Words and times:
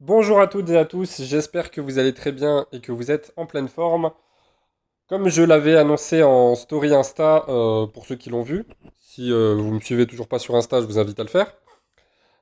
Bonjour 0.00 0.40
à 0.40 0.48
toutes 0.48 0.70
et 0.70 0.76
à 0.76 0.84
tous, 0.84 1.22
j'espère 1.22 1.70
que 1.70 1.80
vous 1.80 2.00
allez 2.00 2.12
très 2.12 2.32
bien 2.32 2.66
et 2.72 2.80
que 2.80 2.90
vous 2.90 3.12
êtes 3.12 3.32
en 3.36 3.46
pleine 3.46 3.68
forme. 3.68 4.10
Comme 5.08 5.28
je 5.28 5.40
l'avais 5.42 5.76
annoncé 5.76 6.24
en 6.24 6.56
story 6.56 6.92
Insta, 6.92 7.44
euh, 7.48 7.86
pour 7.86 8.04
ceux 8.04 8.16
qui 8.16 8.28
l'ont 8.28 8.42
vu, 8.42 8.66
si 8.96 9.30
euh, 9.32 9.54
vous 9.54 9.68
ne 9.68 9.76
me 9.76 9.80
suivez 9.80 10.06
toujours 10.06 10.26
pas 10.26 10.40
sur 10.40 10.56
Insta, 10.56 10.80
je 10.80 10.86
vous 10.86 10.98
invite 10.98 11.20
à 11.20 11.22
le 11.22 11.28
faire. 11.28 11.54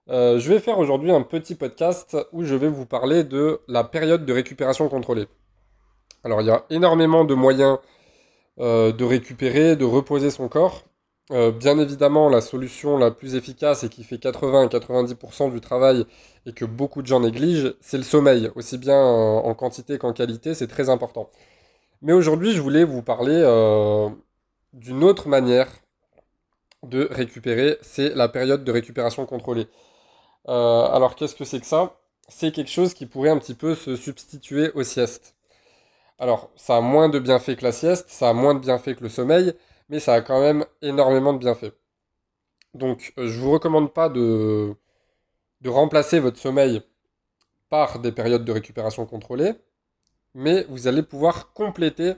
Euh, 0.08 0.38
je 0.38 0.50
vais 0.50 0.60
faire 0.60 0.78
aujourd'hui 0.78 1.12
un 1.12 1.20
petit 1.20 1.54
podcast 1.54 2.16
où 2.32 2.42
je 2.42 2.54
vais 2.54 2.68
vous 2.68 2.86
parler 2.86 3.22
de 3.22 3.60
la 3.68 3.84
période 3.84 4.24
de 4.24 4.32
récupération 4.32 4.88
contrôlée. 4.88 5.26
Alors 6.24 6.40
il 6.40 6.46
y 6.46 6.50
a 6.50 6.64
énormément 6.70 7.24
de 7.24 7.34
moyens 7.34 7.78
de 8.58 9.04
récupérer, 9.04 9.76
de 9.76 9.84
reposer 9.84 10.30
son 10.30 10.48
corps. 10.48 10.84
Euh, 11.32 11.50
bien 11.50 11.78
évidemment, 11.78 12.28
la 12.28 12.42
solution 12.42 12.98
la 12.98 13.10
plus 13.10 13.34
efficace 13.36 13.84
et 13.84 13.88
qui 13.88 14.04
fait 14.04 14.18
80 14.18 14.64
à 14.64 14.66
90% 14.66 15.50
du 15.50 15.60
travail 15.62 16.04
et 16.44 16.52
que 16.52 16.66
beaucoup 16.66 17.00
de 17.00 17.06
gens 17.06 17.20
négligent, 17.20 17.74
c'est 17.80 17.96
le 17.96 18.02
sommeil, 18.02 18.50
aussi 18.54 18.76
bien 18.76 19.00
en, 19.02 19.54
quantité 19.54 19.96
qu'en 19.96 20.12
qualité, 20.12 20.54
c'est 20.54 20.66
très 20.66 20.90
important. 20.90 21.30
Mais 22.02 22.12
aujourd'hui, 22.12 22.52
je 22.52 22.60
voulais 22.60 22.84
vous 22.84 23.02
parler 23.02 23.34
euh, 23.34 24.10
d'une 24.74 25.04
autre 25.04 25.28
manière 25.28 25.68
de 26.82 27.08
récupérer, 27.10 27.78
c'est 27.82 28.14
la 28.14 28.28
période 28.28 28.64
de 28.64 28.72
récupération 28.72 29.24
contrôlée. 29.26 29.68
Euh, 30.48 30.86
alors 30.86 31.14
qu'est-ce 31.16 31.36
que 31.36 31.44
c'est 31.44 31.60
que 31.60 31.66
ça? 31.66 31.96
C'est 32.28 32.52
quelque 32.52 32.70
chose 32.70 32.94
qui 32.94 33.06
pourrait 33.06 33.30
un 33.30 33.38
petit 33.38 33.54
peu 33.54 33.74
se 33.74 33.96
substituer 33.96 34.70
aux 34.74 34.82
siestes. 34.84 35.34
Alors, 36.18 36.50
ça 36.56 36.76
a 36.76 36.80
moins 36.80 37.08
de 37.08 37.18
bienfaits 37.18 37.56
que 37.56 37.64
la 37.64 37.72
sieste, 37.72 38.06
ça 38.10 38.30
a 38.30 38.32
moins 38.32 38.54
de 38.54 38.60
bienfaits 38.60 38.96
que 38.96 39.02
le 39.04 39.08
sommeil, 39.08 39.54
mais 39.92 40.00
ça 40.00 40.14
a 40.14 40.22
quand 40.22 40.40
même 40.40 40.64
énormément 40.80 41.34
de 41.34 41.38
bienfaits. 41.38 41.74
Donc, 42.72 43.12
euh, 43.18 43.28
je 43.28 43.38
vous 43.38 43.50
recommande 43.50 43.92
pas 43.92 44.08
de, 44.08 44.74
remplacer 45.66 46.18
votre 46.18 46.38
sommeil 46.38 46.80
par 47.68 47.98
des 47.98 48.10
périodes 48.10 48.44
de 48.46 48.52
récupération 48.52 49.04
contrôlée, 49.04 49.52
mais 50.34 50.64
vous 50.70 50.88
allez 50.88 51.02
pouvoir 51.02 51.52
compléter 51.52 52.14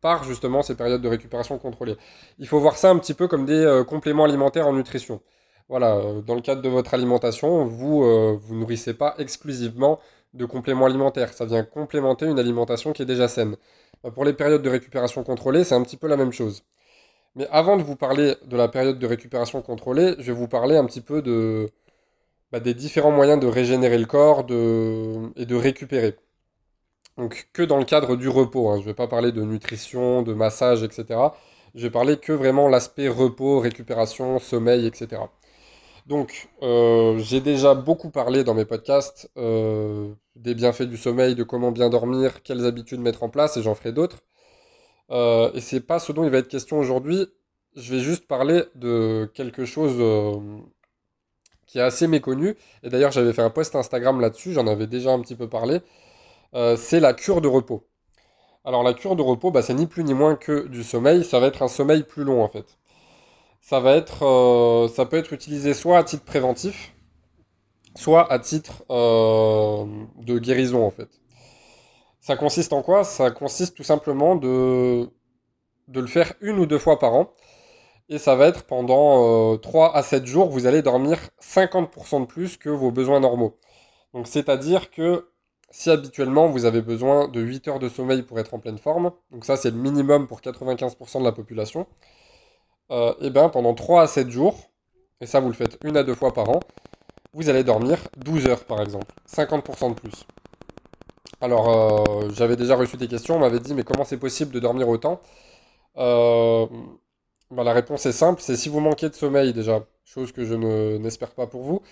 par 0.00 0.24
justement 0.24 0.62
ces 0.62 0.74
périodes 0.76 1.00
de 1.00 1.08
récupération 1.08 1.58
contrôlée. 1.58 1.96
Il 2.40 2.48
faut 2.48 2.58
voir 2.58 2.76
ça 2.76 2.90
un 2.90 2.98
petit 2.98 3.14
peu 3.14 3.28
comme 3.28 3.46
des 3.46 3.64
euh, 3.64 3.84
compléments 3.84 4.24
alimentaires 4.24 4.66
en 4.66 4.72
nutrition. 4.72 5.22
Voilà, 5.68 5.94
euh, 5.94 6.22
dans 6.22 6.34
le 6.34 6.42
cadre 6.42 6.60
de 6.60 6.68
votre 6.68 6.92
alimentation, 6.92 7.66
vous 7.66 8.02
ne 8.04 8.32
vous 8.32 8.56
nourrissez 8.56 8.94
pas 8.94 9.14
exclusivement 9.18 10.00
de 10.34 10.44
compléments 10.44 10.86
alimentaires. 10.86 11.32
Ça 11.32 11.44
vient 11.46 11.64
complémenter 11.64 12.26
une 12.26 12.38
alimentation 12.38 12.92
qui 12.92 13.02
est 13.02 13.06
déjà 13.06 13.28
saine. 13.28 13.56
Euh, 14.04 14.10
pour 14.10 14.24
les 14.24 14.34
périodes 14.34 14.62
de 14.62 14.70
récupération 14.70 15.24
contrôlée, 15.24 15.64
c'est 15.64 15.74
un 15.74 15.82
petit 15.82 15.96
peu 15.96 16.08
la 16.08 16.16
même 16.16 16.32
chose. 16.32 16.62
Mais 17.36 17.46
avant 17.50 17.76
de 17.76 17.82
vous 17.82 17.96
parler 17.96 18.36
de 18.46 18.56
la 18.56 18.68
période 18.68 18.98
de 18.98 19.06
récupération 19.06 19.62
contrôlée, 19.62 20.14
je 20.18 20.24
vais 20.24 20.38
vous 20.38 20.48
parler 20.48 20.76
un 20.76 20.84
petit 20.86 21.00
peu 21.00 21.20
bah, 22.52 22.60
des 22.60 22.74
différents 22.74 23.10
moyens 23.10 23.40
de 23.40 23.46
régénérer 23.48 23.98
le 23.98 24.06
corps 24.06 24.46
et 25.36 25.46
de 25.46 25.54
récupérer. 25.56 26.16
Donc 27.16 27.48
que 27.52 27.62
dans 27.62 27.78
le 27.78 27.84
cadre 27.84 28.16
du 28.16 28.28
repos. 28.28 28.70
Hein. 28.70 28.76
Je 28.76 28.82
ne 28.82 28.86
vais 28.86 28.94
pas 28.94 29.08
parler 29.08 29.32
de 29.32 29.42
nutrition, 29.42 30.22
de 30.22 30.34
massage, 30.34 30.82
etc. 30.82 31.20
Je 31.74 31.82
vais 31.82 31.90
parler 31.90 32.16
que 32.16 32.32
vraiment 32.32 32.68
l'aspect 32.68 33.08
repos, 33.08 33.60
récupération, 33.60 34.38
sommeil, 34.38 34.86
etc. 34.86 35.22
Donc, 36.06 36.48
euh, 36.62 37.18
j'ai 37.18 37.40
déjà 37.40 37.74
beaucoup 37.74 38.10
parlé 38.10 38.44
dans 38.44 38.52
mes 38.54 38.66
podcasts 38.66 39.30
euh, 39.38 40.12
des 40.36 40.54
bienfaits 40.54 40.82
du 40.82 40.98
sommeil, 40.98 41.34
de 41.34 41.42
comment 41.44 41.72
bien 41.72 41.88
dormir, 41.88 42.42
quelles 42.42 42.66
habitudes 42.66 43.00
mettre 43.00 43.22
en 43.22 43.30
place, 43.30 43.56
et 43.56 43.62
j'en 43.62 43.74
ferai 43.74 43.92
d'autres. 43.92 44.18
Euh, 45.10 45.50
et 45.54 45.60
c'est 45.60 45.80
pas 45.80 45.98
ce 45.98 46.12
dont 46.12 46.24
il 46.24 46.30
va 46.30 46.38
être 46.38 46.48
question 46.48 46.78
aujourd'hui. 46.78 47.26
Je 47.76 47.94
vais 47.94 48.00
juste 48.00 48.26
parler 48.26 48.64
de 48.74 49.30
quelque 49.34 49.64
chose 49.64 49.94
qui 51.66 51.78
est 51.78 51.82
assez 51.82 52.06
méconnu. 52.06 52.56
Et 52.82 52.90
d'ailleurs, 52.90 53.12
j'avais 53.12 53.32
fait 53.32 53.42
un 53.42 53.50
post 53.50 53.74
Instagram 53.74 54.20
là-dessus, 54.20 54.52
j'en 54.52 54.66
avais 54.66 54.86
déjà 54.86 55.12
un 55.12 55.20
petit 55.20 55.36
peu 55.36 55.48
parlé. 55.48 55.80
c'est 56.76 57.00
la 57.00 57.14
cure 57.14 57.40
de 57.40 57.48
repos. 57.48 57.84
Alors, 58.64 58.82
la 58.82 58.94
cure 58.94 59.16
de 59.16 59.22
repos, 59.22 59.50
bah, 59.50 59.62
c'est 59.62 59.74
ni 59.74 59.86
plus 59.86 60.04
ni 60.04 60.14
moins 60.14 60.36
que 60.36 60.68
du 60.68 60.84
sommeil. 60.84 61.24
Ça 61.24 61.40
va 61.40 61.48
être 61.48 61.62
un 61.62 61.68
sommeil 61.68 62.02
plus 62.04 62.24
long 62.24 62.42
en 62.42 62.48
fait 62.48 62.78
ça 63.64 63.80
va 63.80 63.96
être, 63.96 64.26
euh, 64.26 64.88
ça 64.88 65.06
peut 65.06 65.16
être 65.16 65.32
utilisé 65.32 65.72
soit 65.72 65.96
à 65.96 66.04
titre 66.04 66.24
préventif, 66.24 66.94
soit 67.96 68.30
à 68.30 68.38
titre 68.38 68.84
euh, 68.90 69.86
de 70.18 70.38
guérison 70.38 70.84
en 70.84 70.90
fait. 70.90 71.08
Ça 72.20 72.36
consiste 72.36 72.74
en 72.74 72.82
quoi? 72.82 73.04
Ça 73.04 73.30
consiste 73.30 73.74
tout 73.74 73.82
simplement 73.82 74.36
de, 74.36 75.08
de 75.88 76.00
le 76.00 76.06
faire 76.06 76.34
une 76.42 76.58
ou 76.58 76.66
deux 76.66 76.78
fois 76.78 76.98
par 76.98 77.14
an. 77.14 77.32
Et 78.10 78.18
ça 78.18 78.34
va 78.36 78.48
être 78.48 78.64
pendant 78.64 79.56
3 79.56 79.88
euh, 79.88 79.98
à 79.98 80.02
7 80.02 80.26
jours, 80.26 80.50
vous 80.50 80.66
allez 80.66 80.82
dormir 80.82 81.18
50% 81.40 82.20
de 82.20 82.26
plus 82.26 82.58
que 82.58 82.68
vos 82.68 82.90
besoins 82.90 83.20
normaux. 83.20 83.56
Donc 84.12 84.26
c'est-à-dire 84.28 84.90
que 84.90 85.30
si 85.70 85.90
habituellement 85.90 86.48
vous 86.48 86.66
avez 86.66 86.82
besoin 86.82 87.28
de 87.28 87.40
8 87.40 87.68
heures 87.68 87.78
de 87.78 87.88
sommeil 87.88 88.22
pour 88.24 88.38
être 88.38 88.52
en 88.52 88.58
pleine 88.58 88.78
forme, 88.78 89.12
donc 89.30 89.46
ça 89.46 89.56
c'est 89.56 89.70
le 89.70 89.78
minimum 89.78 90.26
pour 90.26 90.42
95% 90.42 91.20
de 91.20 91.24
la 91.24 91.32
population, 91.32 91.86
euh, 92.90 93.14
eh 93.20 93.30
bien 93.30 93.48
pendant 93.48 93.74
3 93.74 94.02
à 94.02 94.06
7 94.06 94.30
jours, 94.30 94.56
et 95.20 95.26
ça 95.26 95.40
vous 95.40 95.48
le 95.48 95.54
faites 95.54 95.78
une 95.84 95.96
à 95.96 96.02
deux 96.04 96.14
fois 96.14 96.32
par 96.34 96.48
an, 96.50 96.60
vous 97.32 97.48
allez 97.48 97.64
dormir 97.64 97.98
12 98.18 98.46
heures 98.46 98.64
par 98.64 98.80
exemple, 98.82 99.14
50% 99.28 99.90
de 99.90 99.94
plus. 100.00 100.26
Alors 101.40 101.68
euh, 101.70 102.28
j'avais 102.34 102.56
déjà 102.56 102.76
reçu 102.76 102.96
des 102.96 103.08
questions, 103.08 103.36
on 103.36 103.38
m'avait 103.40 103.60
dit 103.60 103.74
mais 103.74 103.84
comment 103.84 104.04
c'est 104.04 104.18
possible 104.18 104.52
de 104.52 104.60
dormir 104.60 104.88
autant? 104.88 105.20
Euh, 105.96 106.66
bah, 107.50 107.64
La 107.64 107.72
réponse 107.72 108.06
est 108.06 108.12
simple, 108.12 108.42
c'est 108.42 108.56
si 108.56 108.68
vous 108.68 108.80
manquez 108.80 109.08
de 109.08 109.14
sommeil 109.14 109.52
déjà, 109.52 109.84
chose 110.04 110.32
que 110.32 110.44
je 110.44 110.54
n'espère 110.54 111.30
pas 111.32 111.46
pour 111.46 111.62
vous, 111.62 111.82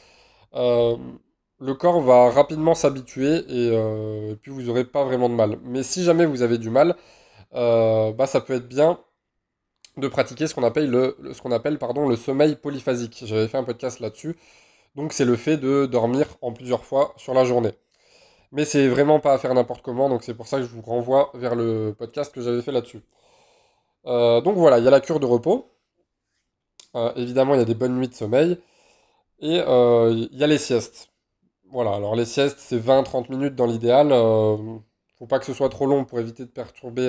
le 0.54 1.74
corps 1.74 2.00
va 2.02 2.30
rapidement 2.30 2.74
s'habituer 2.74 3.44
et, 3.48 4.36
puis 4.42 4.50
vous 4.50 4.62
n'aurez 4.62 4.84
pas 4.84 5.04
vraiment 5.04 5.28
de 5.28 5.34
mal. 5.34 5.58
Mais 5.64 5.82
si 5.82 6.04
jamais 6.04 6.26
vous 6.26 6.42
avez 6.42 6.58
du 6.58 6.70
mal, 6.70 6.96
bah, 7.52 8.26
ça 8.26 8.40
peut 8.40 8.54
être 8.54 8.68
bien 8.68 8.98
de 9.96 10.08
pratiquer 10.08 10.46
ce 10.46 10.54
qu'on 10.54 10.62
appelle, 10.62 10.90
le, 10.90 11.78
pardon, 11.78 12.08
le 12.08 12.16
sommeil 12.16 12.56
polyphasique. 12.56 13.24
J'avais 13.26 13.48
fait 13.48 13.58
un 13.58 13.64
podcast 13.64 14.00
là-dessus. 14.00 14.36
Donc 14.96 15.12
c'est 15.12 15.24
le 15.24 15.36
fait 15.36 15.56
de 15.56 15.86
dormir 15.86 16.26
en 16.42 16.52
plusieurs 16.52 16.84
fois 16.84 17.14
sur 17.16 17.34
la 17.34 17.44
journée. 17.44 17.72
Mais 18.52 18.64
c'est 18.64 18.88
vraiment 18.88 19.20
pas 19.20 19.34
à 19.34 19.38
faire 19.38 19.54
n'importe 19.54 19.82
comment, 19.82 20.08
donc 20.10 20.22
c'est 20.24 20.34
pour 20.34 20.46
ça 20.46 20.58
que 20.58 20.64
je 20.64 20.68
vous 20.68 20.82
renvoie 20.82 21.30
vers 21.34 21.54
le 21.54 21.94
podcast 21.98 22.34
que 22.34 22.42
j'avais 22.42 22.62
fait 22.62 22.72
là-dessus. 22.72 23.02
Euh, 24.06 24.40
donc 24.42 24.56
voilà, 24.56 24.78
il 24.78 24.84
y 24.84 24.88
a 24.88 24.90
la 24.90 25.00
cure 25.00 25.20
de 25.20 25.26
repos. 25.26 25.70
Euh, 26.96 27.12
évidemment, 27.16 27.54
il 27.54 27.58
y 27.58 27.62
a 27.62 27.64
des 27.66 27.74
bonnes 27.74 27.96
nuits 27.96 28.08
de 28.08 28.14
sommeil. 28.14 28.58
Et 29.40 29.60
euh, 29.66 30.12
il 30.12 30.38
y 30.38 30.44
a 30.44 30.46
les 30.46 30.58
siestes. 30.58 31.10
Voilà, 31.70 31.94
alors 31.94 32.16
les 32.16 32.26
siestes, 32.26 32.58
c'est 32.60 32.78
20-30 32.78 33.30
minutes 33.30 33.54
dans 33.56 33.66
l'idéal. 33.66 34.10
faut 35.18 35.26
pas 35.28 35.38
que 35.38 35.46
ce 35.46 35.54
soit 35.54 35.70
trop 35.70 35.86
long 35.86 36.04
pour 36.04 36.20
éviter 36.20 36.44
de 36.44 36.50
perturber 36.50 37.08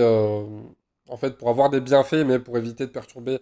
en 1.13 1.17
fait, 1.17 1.37
pour 1.37 1.49
avoir 1.49 1.69
des 1.69 1.79
bienfaits, 1.79 2.25
mais 2.25 2.39
pour 2.39 2.57
éviter 2.57 2.87
de 2.87 2.91
perturber 2.91 3.39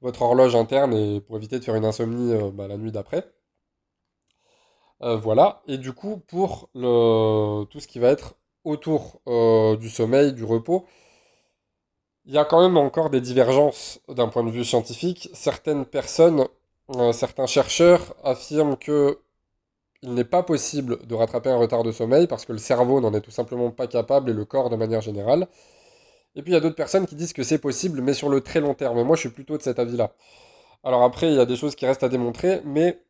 votre 0.00 0.22
horloge 0.22 0.56
interne 0.56 0.94
et 0.94 1.20
pour 1.20 1.36
éviter 1.36 1.58
de 1.58 1.64
faire 1.64 1.74
une 1.74 1.84
insomnie 1.84 2.32
euh, 2.32 2.50
bah, 2.50 2.66
la 2.66 2.78
nuit 2.78 2.92
d'après. 2.92 3.30
Euh, 5.02 5.16
voilà. 5.16 5.62
Et 5.68 5.76
du 5.76 5.92
coup, 5.92 6.22
pour 6.26 6.70
tout 6.72 7.80
ce 7.80 7.86
qui 7.86 7.98
va 7.98 8.08
être 8.08 8.36
autour 8.64 9.20
euh, 9.26 9.76
du 9.76 9.90
sommeil, 9.90 10.32
du 10.32 10.44
repos, 10.44 10.86
il 12.24 12.32
y 12.32 12.38
a 12.38 12.46
quand 12.46 12.62
même 12.62 12.78
encore 12.78 13.10
des 13.10 13.20
divergences 13.20 14.00
d'un 14.08 14.28
point 14.28 14.42
de 14.42 14.50
vue 14.50 14.64
scientifique. 14.64 15.28
Certaines 15.34 15.84
personnes, 15.84 16.46
certains 17.12 17.46
chercheurs 17.46 18.14
affirment 18.24 18.76
que 18.76 19.18
il 20.02 20.14
n'est 20.14 20.24
pas 20.24 20.42
possible 20.42 21.06
de 21.06 21.14
rattraper 21.14 21.50
un 21.50 21.56
retard 21.56 21.82
de 21.82 21.92
sommeil 21.92 22.26
parce 22.26 22.44
que 22.46 22.52
le 22.52 22.58
cerveau 22.58 23.00
n'en 23.00 23.12
est 23.14 23.20
tout 23.20 23.30
simplement 23.30 23.70
pas 23.70 23.86
capable 23.86 24.30
et 24.30 24.34
le 24.34 24.44
corps 24.44 24.70
de 24.70 24.76
manière 24.76 25.00
générale. 25.02 25.48
Et 26.36 26.42
puis 26.42 26.52
il 26.52 26.54
y 26.54 26.56
a 26.56 26.60
d'autres 26.60 26.76
personnes 26.76 27.06
qui 27.06 27.14
disent 27.14 27.32
que 27.32 27.42
c'est 27.42 27.58
possible, 27.58 28.00
mais 28.00 28.14
sur 28.14 28.28
le 28.28 28.40
très 28.40 28.60
long 28.60 28.74
terme. 28.74 29.02
Moi, 29.02 29.16
je 29.16 29.20
suis 29.20 29.28
plutôt 29.30 29.56
de 29.56 29.62
cet 29.62 29.78
avis-là. 29.78 30.12
Alors 30.82 31.02
après, 31.02 31.28
il 31.28 31.34
y 31.34 31.40
a 31.40 31.46
des 31.46 31.56
choses 31.56 31.74
qui 31.74 31.86
restent 31.86 32.02
à 32.02 32.08
démontrer, 32.08 32.60
mais 32.64 33.00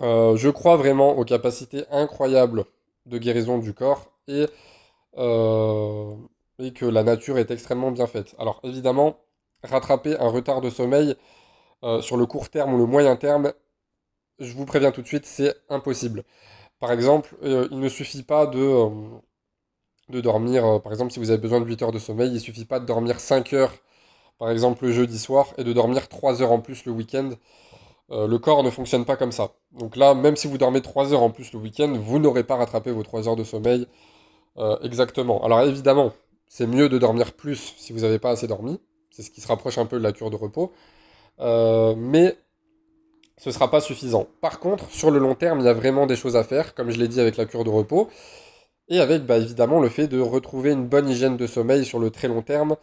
euh, 0.00 0.36
je 0.36 0.48
crois 0.48 0.76
vraiment 0.76 1.16
aux 1.18 1.24
capacités 1.24 1.84
incroyables 1.90 2.64
de 3.06 3.18
guérison 3.18 3.58
du 3.58 3.74
corps 3.74 4.12
et, 4.28 4.46
euh, 5.16 6.14
et 6.58 6.72
que 6.72 6.84
la 6.84 7.02
nature 7.02 7.38
est 7.38 7.50
extrêmement 7.50 7.90
bien 7.90 8.06
faite. 8.06 8.34
Alors 8.38 8.60
évidemment, 8.62 9.18
rattraper 9.64 10.16
un 10.18 10.28
retard 10.28 10.60
de 10.60 10.70
sommeil 10.70 11.16
euh, 11.82 12.00
sur 12.00 12.16
le 12.16 12.26
court 12.26 12.50
terme 12.50 12.74
ou 12.74 12.78
le 12.78 12.86
moyen 12.86 13.16
terme, 13.16 13.52
je 14.38 14.52
vous 14.54 14.66
préviens 14.66 14.92
tout 14.92 15.02
de 15.02 15.06
suite, 15.06 15.26
c'est 15.26 15.54
impossible. 15.68 16.24
Par 16.78 16.92
exemple, 16.92 17.36
il 17.42 17.80
ne 17.80 17.88
suffit 17.88 18.22
pas 18.22 18.46
de 18.46 18.88
de 20.10 20.20
dormir, 20.20 20.64
euh, 20.64 20.78
par 20.78 20.92
exemple, 20.92 21.12
si 21.12 21.18
vous 21.18 21.30
avez 21.30 21.40
besoin 21.40 21.60
de 21.60 21.66
8 21.66 21.82
heures 21.82 21.92
de 21.92 21.98
sommeil, 21.98 22.30
il 22.32 22.40
suffit 22.40 22.64
pas 22.64 22.80
de 22.80 22.86
dormir 22.86 23.20
5 23.20 23.52
heures, 23.52 23.72
par 24.38 24.50
exemple, 24.50 24.84
le 24.84 24.92
jeudi 24.92 25.18
soir, 25.18 25.48
et 25.58 25.64
de 25.64 25.72
dormir 25.72 26.08
3 26.08 26.42
heures 26.42 26.52
en 26.52 26.60
plus 26.60 26.84
le 26.84 26.92
week-end. 26.92 27.30
Euh, 28.10 28.26
le 28.26 28.38
corps 28.38 28.62
ne 28.62 28.70
fonctionne 28.70 29.04
pas 29.04 29.16
comme 29.16 29.32
ça. 29.32 29.52
Donc 29.72 29.96
là, 29.96 30.14
même 30.14 30.36
si 30.36 30.48
vous 30.48 30.58
dormez 30.58 30.80
3 30.80 31.12
heures 31.12 31.22
en 31.22 31.30
plus 31.30 31.52
le 31.52 31.58
week-end, 31.58 31.92
vous 31.98 32.18
n'aurez 32.18 32.44
pas 32.44 32.56
rattrapé 32.56 32.90
vos 32.90 33.02
3 33.02 33.28
heures 33.28 33.36
de 33.36 33.44
sommeil 33.44 33.86
euh, 34.58 34.78
exactement. 34.82 35.44
Alors 35.44 35.62
évidemment, 35.62 36.12
c'est 36.48 36.66
mieux 36.66 36.88
de 36.88 36.98
dormir 36.98 37.32
plus 37.32 37.74
si 37.78 37.92
vous 37.92 38.00
n'avez 38.00 38.18
pas 38.18 38.30
assez 38.30 38.46
dormi. 38.48 38.80
C'est 39.10 39.22
ce 39.22 39.30
qui 39.30 39.40
se 39.40 39.48
rapproche 39.48 39.78
un 39.78 39.86
peu 39.86 39.98
de 39.98 40.02
la 40.02 40.12
cure 40.12 40.30
de 40.30 40.36
repos. 40.36 40.72
mais 41.38 42.36
ce 43.38 43.48
ne 43.50 43.54
sera 43.54 43.70
pas 43.70 43.80
suffisant. 43.80 44.26
Par 44.40 44.58
contre, 44.58 44.90
sur 44.90 45.10
le 45.10 45.18
long 45.18 45.34
terme, 45.34 45.60
il 45.60 45.64
y 45.64 45.68
a 45.68 45.72
vraiment 45.72 46.06
des 46.06 46.16
choses 46.16 46.36
à 46.36 46.42
faire, 46.44 46.74
comme 46.74 46.90
je 46.90 46.98
l'ai 46.98 47.08
dit 47.08 47.20
avec 47.20 47.36
la 47.36 47.46
cure 47.46 47.64
de 47.64 47.70
repos, 47.70 48.08
et 48.88 49.00
avec 49.00 49.24
bah, 49.26 49.38
évidemment 49.38 49.80
le 49.80 49.88
fait 49.88 50.08
de 50.08 50.20
retrouver 50.20 50.72
une 50.72 50.86
bonne 50.86 51.08
hygiène 51.08 51.36
de 51.36 51.46
sommeil 51.46 51.84
sur 51.84 51.98
le 51.98 52.10
très 52.10 52.28
long 52.28 52.42
terme, 52.42 52.76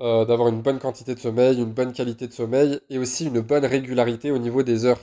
euh, 0.00 0.24
d'avoir 0.24 0.48
une 0.48 0.62
bonne 0.62 0.78
quantité 0.78 1.14
de 1.14 1.20
sommeil, 1.20 1.58
une 1.58 1.72
bonne 1.72 1.92
qualité 1.92 2.26
de 2.26 2.32
sommeil, 2.32 2.80
et 2.90 2.98
aussi 2.98 3.26
une 3.26 3.40
bonne 3.40 3.64
régularité 3.66 4.30
au 4.30 4.38
niveau 4.38 4.62
des 4.62 4.86
heures. 4.86 5.00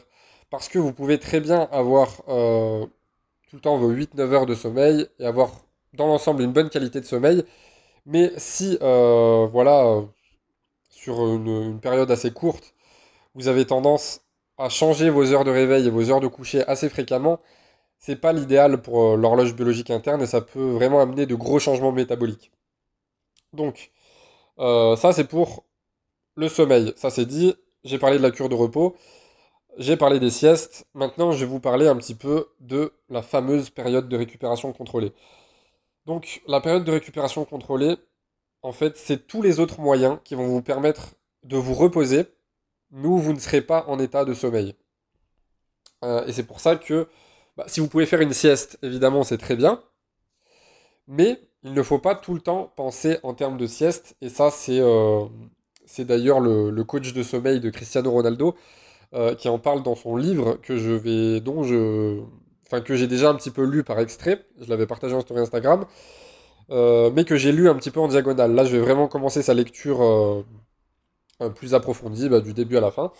Parce 0.49 0.69
que 0.69 0.79
vous 0.79 0.93
pouvez 0.93 1.19
très 1.19 1.39
bien 1.39 1.67
avoir 1.71 2.23
euh, 2.29 2.85
tout 3.49 3.57
le 3.57 3.61
temps 3.61 3.77
vos 3.77 3.91
8-9 3.93 4.19
heures 4.33 4.45
de 4.45 4.55
sommeil 4.55 5.07
et 5.19 5.25
avoir 5.25 5.51
dans 5.93 6.07
l'ensemble 6.07 6.43
une 6.43 6.53
bonne 6.53 6.69
qualité 6.69 6.99
de 7.01 7.05
sommeil, 7.05 7.43
mais 8.05 8.31
si, 8.37 8.77
euh, 8.81 9.47
voilà, 9.51 10.01
sur 10.89 11.19
une 11.27 11.79
période 11.79 12.11
assez 12.11 12.31
courte, 12.31 12.73
vous 13.35 13.47
avez 13.47 13.65
tendance 13.65 14.21
à 14.57 14.69
changer 14.69 15.09
vos 15.09 15.31
heures 15.33 15.43
de 15.43 15.51
réveil 15.51 15.87
et 15.87 15.89
vos 15.89 16.09
heures 16.11 16.19
de 16.19 16.27
coucher 16.27 16.65
assez 16.67 16.89
fréquemment, 16.89 17.39
c'est 17.99 18.15
pas 18.17 18.33
l'idéal 18.33 18.81
pour 18.81 19.01
euh, 19.13 19.17
l'horloge 19.17 19.55
biologique 19.55 19.89
interne 19.89 20.21
et 20.21 20.27
ça 20.27 20.41
peut 20.41 20.71
vraiment 20.71 21.01
amener 21.01 21.25
de 21.25 21.35
gros 21.35 21.59
changements 21.59 21.91
métaboliques. 21.91 22.51
Donc, 23.53 23.91
euh, 24.59 24.95
ça 24.95 25.13
c'est 25.13 25.27
pour 25.27 25.65
le 26.35 26.49
sommeil. 26.49 26.93
Ça 26.95 27.09
c'est 27.09 27.25
dit. 27.25 27.55
J'ai 27.83 27.99
parlé 27.99 28.17
de 28.17 28.23
la 28.23 28.31
cure 28.31 28.49
de 28.49 28.55
repos. 28.55 28.95
J'ai 29.77 29.97
parlé 29.97 30.19
des 30.19 30.29
siestes. 30.31 30.87
Maintenant, 30.93 31.31
je 31.31 31.39
vais 31.39 31.45
vous 31.45 31.59
parler 31.59 31.87
un 31.87 31.95
petit 31.97 32.15
peu 32.15 32.47
de 32.59 32.93
la 33.09 33.21
fameuse 33.21 33.69
période 33.69 34.09
de 34.09 34.17
récupération 34.17 34.73
contrôlée. 34.73 35.13
Donc, 36.05 36.41
la 36.47 36.61
période 36.61 36.83
de 36.83 36.91
récupération 36.91 37.45
contrôlée, 37.45 37.97
en 38.63 38.71
fait, 38.71 38.97
c'est 38.97 39.27
tous 39.27 39.41
les 39.41 39.59
autres 39.59 39.79
moyens 39.79 40.19
qui 40.23 40.35
vont 40.35 40.47
vous 40.47 40.61
permettre 40.61 41.15
de 41.43 41.57
vous 41.57 41.73
reposer 41.75 42.25
nous, 42.91 43.17
vous 43.17 43.33
ne 43.33 43.39
serez 43.39 43.61
pas 43.61 43.85
en 43.87 43.99
état 43.99 44.25
de 44.25 44.33
sommeil. 44.33 44.75
Euh, 46.03 46.25
et 46.25 46.33
c'est 46.33 46.43
pour 46.43 46.59
ça 46.59 46.75
que 46.75 47.07
bah, 47.57 47.65
si 47.67 47.79
vous 47.79 47.87
pouvez 47.87 48.05
faire 48.05 48.21
une 48.21 48.33
sieste, 48.33 48.77
évidemment, 48.83 49.23
c'est 49.23 49.39
très 49.39 49.55
bien. 49.55 49.81
Mais 51.07 51.41
il 51.63 51.73
ne 51.73 51.83
faut 51.83 51.99
pas 51.99 52.15
tout 52.15 52.33
le 52.35 52.41
temps 52.41 52.71
penser 52.75 53.17
en 53.23 53.33
termes 53.33 53.57
de 53.57 53.65
sieste. 53.67 54.15
Et 54.21 54.29
ça, 54.29 54.51
c'est 54.51 54.79
euh, 54.79 55.25
d'ailleurs 55.99 56.39
le, 56.39 56.83
coach 56.83 57.13
de 57.13 57.23
sommeil 57.23 57.59
de 57.59 57.69
Cristiano 57.69 58.11
Ronaldo 58.11 58.55
euh, 59.13 59.35
qui 59.35 59.49
en 59.49 59.57
parle 59.59 59.83
dans 59.83 59.95
son 59.95 60.15
livre 60.17 60.59
que 60.61 60.77
je 60.77 60.91
vais, 60.91 61.39
dont 61.41 61.63
je, 61.63 62.21
enfin 62.67 62.81
que 62.81 62.95
j'ai 62.95 63.07
déjà 63.07 63.29
un 63.29 63.35
petit 63.35 63.51
peu 63.51 63.63
lu 63.63 63.83
par 63.83 63.99
extrait. 63.99 64.45
Je 64.61 64.69
l'avais 64.69 64.87
partagé 64.87 65.15
en 65.15 65.21
story 65.21 65.41
Instagram, 65.41 65.85
mais 66.69 67.25
que 67.25 67.37
j'ai 67.37 67.51
lu 67.51 67.69
un 67.69 67.75
petit 67.75 67.91
peu 67.91 67.99
en 67.99 68.07
diagonale. 68.07 68.53
Là, 68.53 68.65
je 68.65 68.75
vais 68.77 68.83
vraiment 68.83 69.07
commencer 69.07 69.41
sa 69.41 69.53
lecture 69.53 70.45
plus 71.55 71.73
approfondi, 71.73 72.29
bah, 72.29 72.41
du 72.41 72.53
début 72.53 72.77
à 72.77 72.81
la 72.81 72.91
fin. 72.91 73.11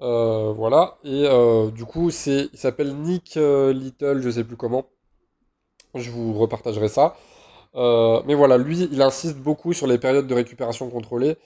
Euh, 0.00 0.52
voilà, 0.52 0.98
et 1.02 1.24
euh, 1.26 1.70
du 1.70 1.84
coup, 1.84 2.10
c'est, 2.10 2.48
il 2.52 2.58
s'appelle 2.58 2.94
Nick 2.96 3.36
euh, 3.36 3.72
Little, 3.72 4.20
je 4.22 4.30
sais 4.30 4.44
plus 4.44 4.56
comment. 4.56 4.86
Je 5.94 6.10
vous 6.10 6.34
repartagerai 6.34 6.88
ça. 6.88 7.16
mais 7.74 8.34
voilà, 8.34 8.58
lui, 8.58 8.88
il 8.92 9.02
insiste 9.02 9.36
beaucoup 9.38 9.72
sur 9.72 9.86
les 9.86 9.98
périodes 9.98 10.26
de 10.26 10.34
récupération 10.34 10.90
contrôlée. 10.90 11.36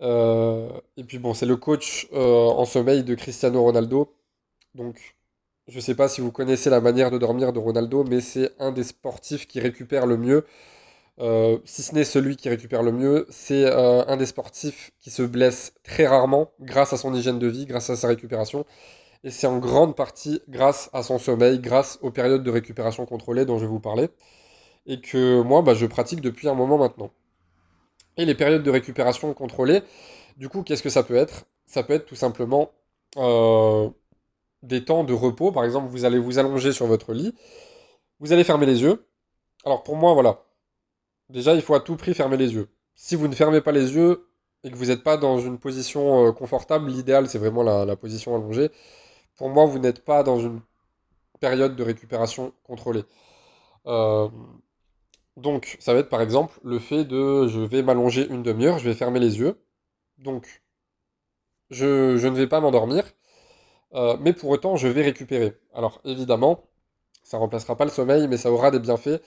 et 0.00 1.04
puis 1.06 1.18
bon, 1.18 1.34
c'est 1.34 1.46
le 1.46 1.56
coach 1.56 2.08
en 2.12 2.64
sommeil 2.64 3.04
de 3.04 3.14
Cristiano 3.14 3.62
Ronaldo. 3.62 4.14
Donc, 4.74 5.16
je 5.68 5.80
sais 5.80 5.94
pas 5.94 6.08
si 6.08 6.20
vous 6.20 6.32
connaissez 6.32 6.70
la 6.70 6.80
manière 6.80 7.10
de 7.10 7.18
dormir 7.18 7.52
de 7.52 7.58
Ronaldo, 7.58 8.04
mais 8.04 8.20
c'est 8.20 8.52
un 8.58 8.72
des 8.72 8.84
sportifs 8.84 9.46
qui 9.46 9.60
récupère 9.60 10.06
le 10.06 10.16
mieux. 10.16 10.46
Euh, 11.20 11.58
si 11.64 11.82
ce 11.82 11.94
n'est 11.94 12.04
celui 12.04 12.36
qui 12.36 12.48
récupère 12.48 12.82
le 12.82 12.92
mieux, 12.92 13.26
c'est 13.28 13.66
euh, 13.66 14.04
un 14.06 14.16
des 14.16 14.26
sportifs 14.26 14.90
qui 15.00 15.10
se 15.10 15.22
blesse 15.22 15.74
très 15.84 16.06
rarement 16.06 16.52
grâce 16.60 16.92
à 16.94 16.96
son 16.96 17.14
hygiène 17.14 17.38
de 17.38 17.46
vie, 17.46 17.66
grâce 17.66 17.90
à 17.90 17.96
sa 17.96 18.08
récupération. 18.08 18.64
Et 19.22 19.30
c'est 19.30 19.46
en 19.46 19.58
grande 19.58 19.96
partie 19.96 20.40
grâce 20.48 20.88
à 20.94 21.02
son 21.02 21.18
sommeil, 21.18 21.58
grâce 21.60 21.98
aux 22.02 22.10
périodes 22.10 22.42
de 22.42 22.50
récupération 22.50 23.04
contrôlées 23.04 23.44
dont 23.44 23.58
je 23.58 23.64
vais 23.64 23.70
vous 23.70 23.80
parler. 23.80 24.08
Et 24.86 25.00
que 25.00 25.42
moi, 25.42 25.62
bah, 25.62 25.74
je 25.74 25.86
pratique 25.86 26.22
depuis 26.22 26.48
un 26.48 26.54
moment 26.54 26.78
maintenant. 26.78 27.10
Et 28.16 28.24
les 28.24 28.34
périodes 28.34 28.62
de 28.62 28.70
récupération 28.70 29.32
contrôlées, 29.34 29.82
du 30.38 30.48
coup, 30.48 30.62
qu'est-ce 30.62 30.82
que 30.82 30.88
ça 30.88 31.02
peut 31.02 31.16
être? 31.16 31.44
Ça 31.66 31.82
peut 31.82 31.94
être 31.94 32.06
tout 32.06 32.16
simplement 32.16 32.70
euh, 33.18 33.90
des 34.62 34.84
temps 34.84 35.04
de 35.04 35.12
repos. 35.12 35.52
Par 35.52 35.64
exemple, 35.64 35.88
vous 35.88 36.04
allez 36.04 36.18
vous 36.18 36.38
allonger 36.38 36.72
sur 36.72 36.86
votre 36.86 37.12
lit, 37.12 37.34
vous 38.20 38.32
allez 38.32 38.44
fermer 38.44 38.66
les 38.66 38.82
yeux. 38.82 39.06
Alors 39.64 39.82
pour 39.82 39.96
moi, 39.96 40.14
voilà, 40.14 40.42
Déjà, 41.30 41.54
il 41.54 41.62
faut 41.62 41.74
à 41.74 41.80
tout 41.80 41.96
prix 41.96 42.12
fermer 42.12 42.36
les 42.36 42.54
yeux. 42.54 42.68
Si 42.94 43.14
vous 43.14 43.28
ne 43.28 43.34
fermez 43.34 43.60
pas 43.60 43.72
les 43.72 43.94
yeux 43.94 44.28
et 44.64 44.70
que 44.70 44.76
vous 44.76 44.86
n'êtes 44.86 45.04
pas 45.04 45.16
dans 45.16 45.38
une 45.38 45.58
position 45.58 46.26
euh, 46.26 46.32
confortable, 46.32 46.90
l'idéal 46.90 47.28
c'est 47.28 47.38
vraiment 47.38 47.62
la, 47.62 47.96
position 47.96 48.34
allongée. 48.34 48.70
Pour 49.36 49.48
moi, 49.48 49.64
vous 49.64 49.78
n'êtes 49.78 50.04
pas 50.04 50.22
dans 50.24 50.40
une 50.40 50.60
période 51.40 51.76
de 51.76 51.82
récupération 51.84 52.52
contrôlée. 52.64 53.04
Euh, 53.86 54.28
donc, 55.36 55.76
ça 55.80 55.94
va 55.94 56.00
être 56.00 56.08
par 56.10 56.20
exemple 56.20 56.58
le 56.64 56.78
fait 56.80 57.04
de 57.04 57.46
je 57.48 57.60
vais 57.60 57.82
m'allonger 57.82 58.28
une 58.28 58.42
demi-heure, 58.42 58.78
je 58.78 58.88
vais 58.88 58.94
fermer 58.96 59.20
les 59.20 59.38
yeux. 59.38 59.56
Donc, 60.18 60.62
je, 61.70 62.26
ne 62.26 62.36
vais 62.36 62.48
pas 62.48 62.60
m'endormir, 62.60 63.04
euh, 63.94 64.16
mais 64.20 64.32
pour 64.32 64.50
autant, 64.50 64.76
je 64.76 64.88
vais 64.88 65.02
récupérer. 65.02 65.56
Alors, 65.74 66.00
évidemment, 66.04 66.64
ça 67.22 67.36
ne 67.38 67.42
remplacera 67.42 67.76
pas 67.76 67.84
le 67.84 67.90
sommeil, 67.92 68.28
mais 68.28 68.36
ça 68.36 68.50
aura 68.52 68.70
des 68.72 68.80
bienfaits 68.80 69.22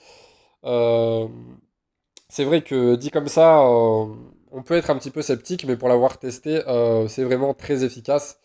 c'est 2.28 2.44
vrai 2.44 2.62
que 2.62 2.96
dit 2.96 3.10
comme 3.10 3.28
ça, 3.28 3.60
euh, 3.62 4.06
on 4.50 4.62
peut 4.62 4.74
être 4.74 4.90
un 4.90 4.96
petit 4.98 5.10
peu 5.10 5.22
sceptique, 5.22 5.64
mais 5.66 5.76
pour 5.76 5.88
l'avoir 5.88 6.18
testé, 6.18 6.66
euh, 6.68 7.08
c'est 7.08 7.24
vraiment 7.24 7.54
très 7.54 7.84
efficace. 7.84 8.40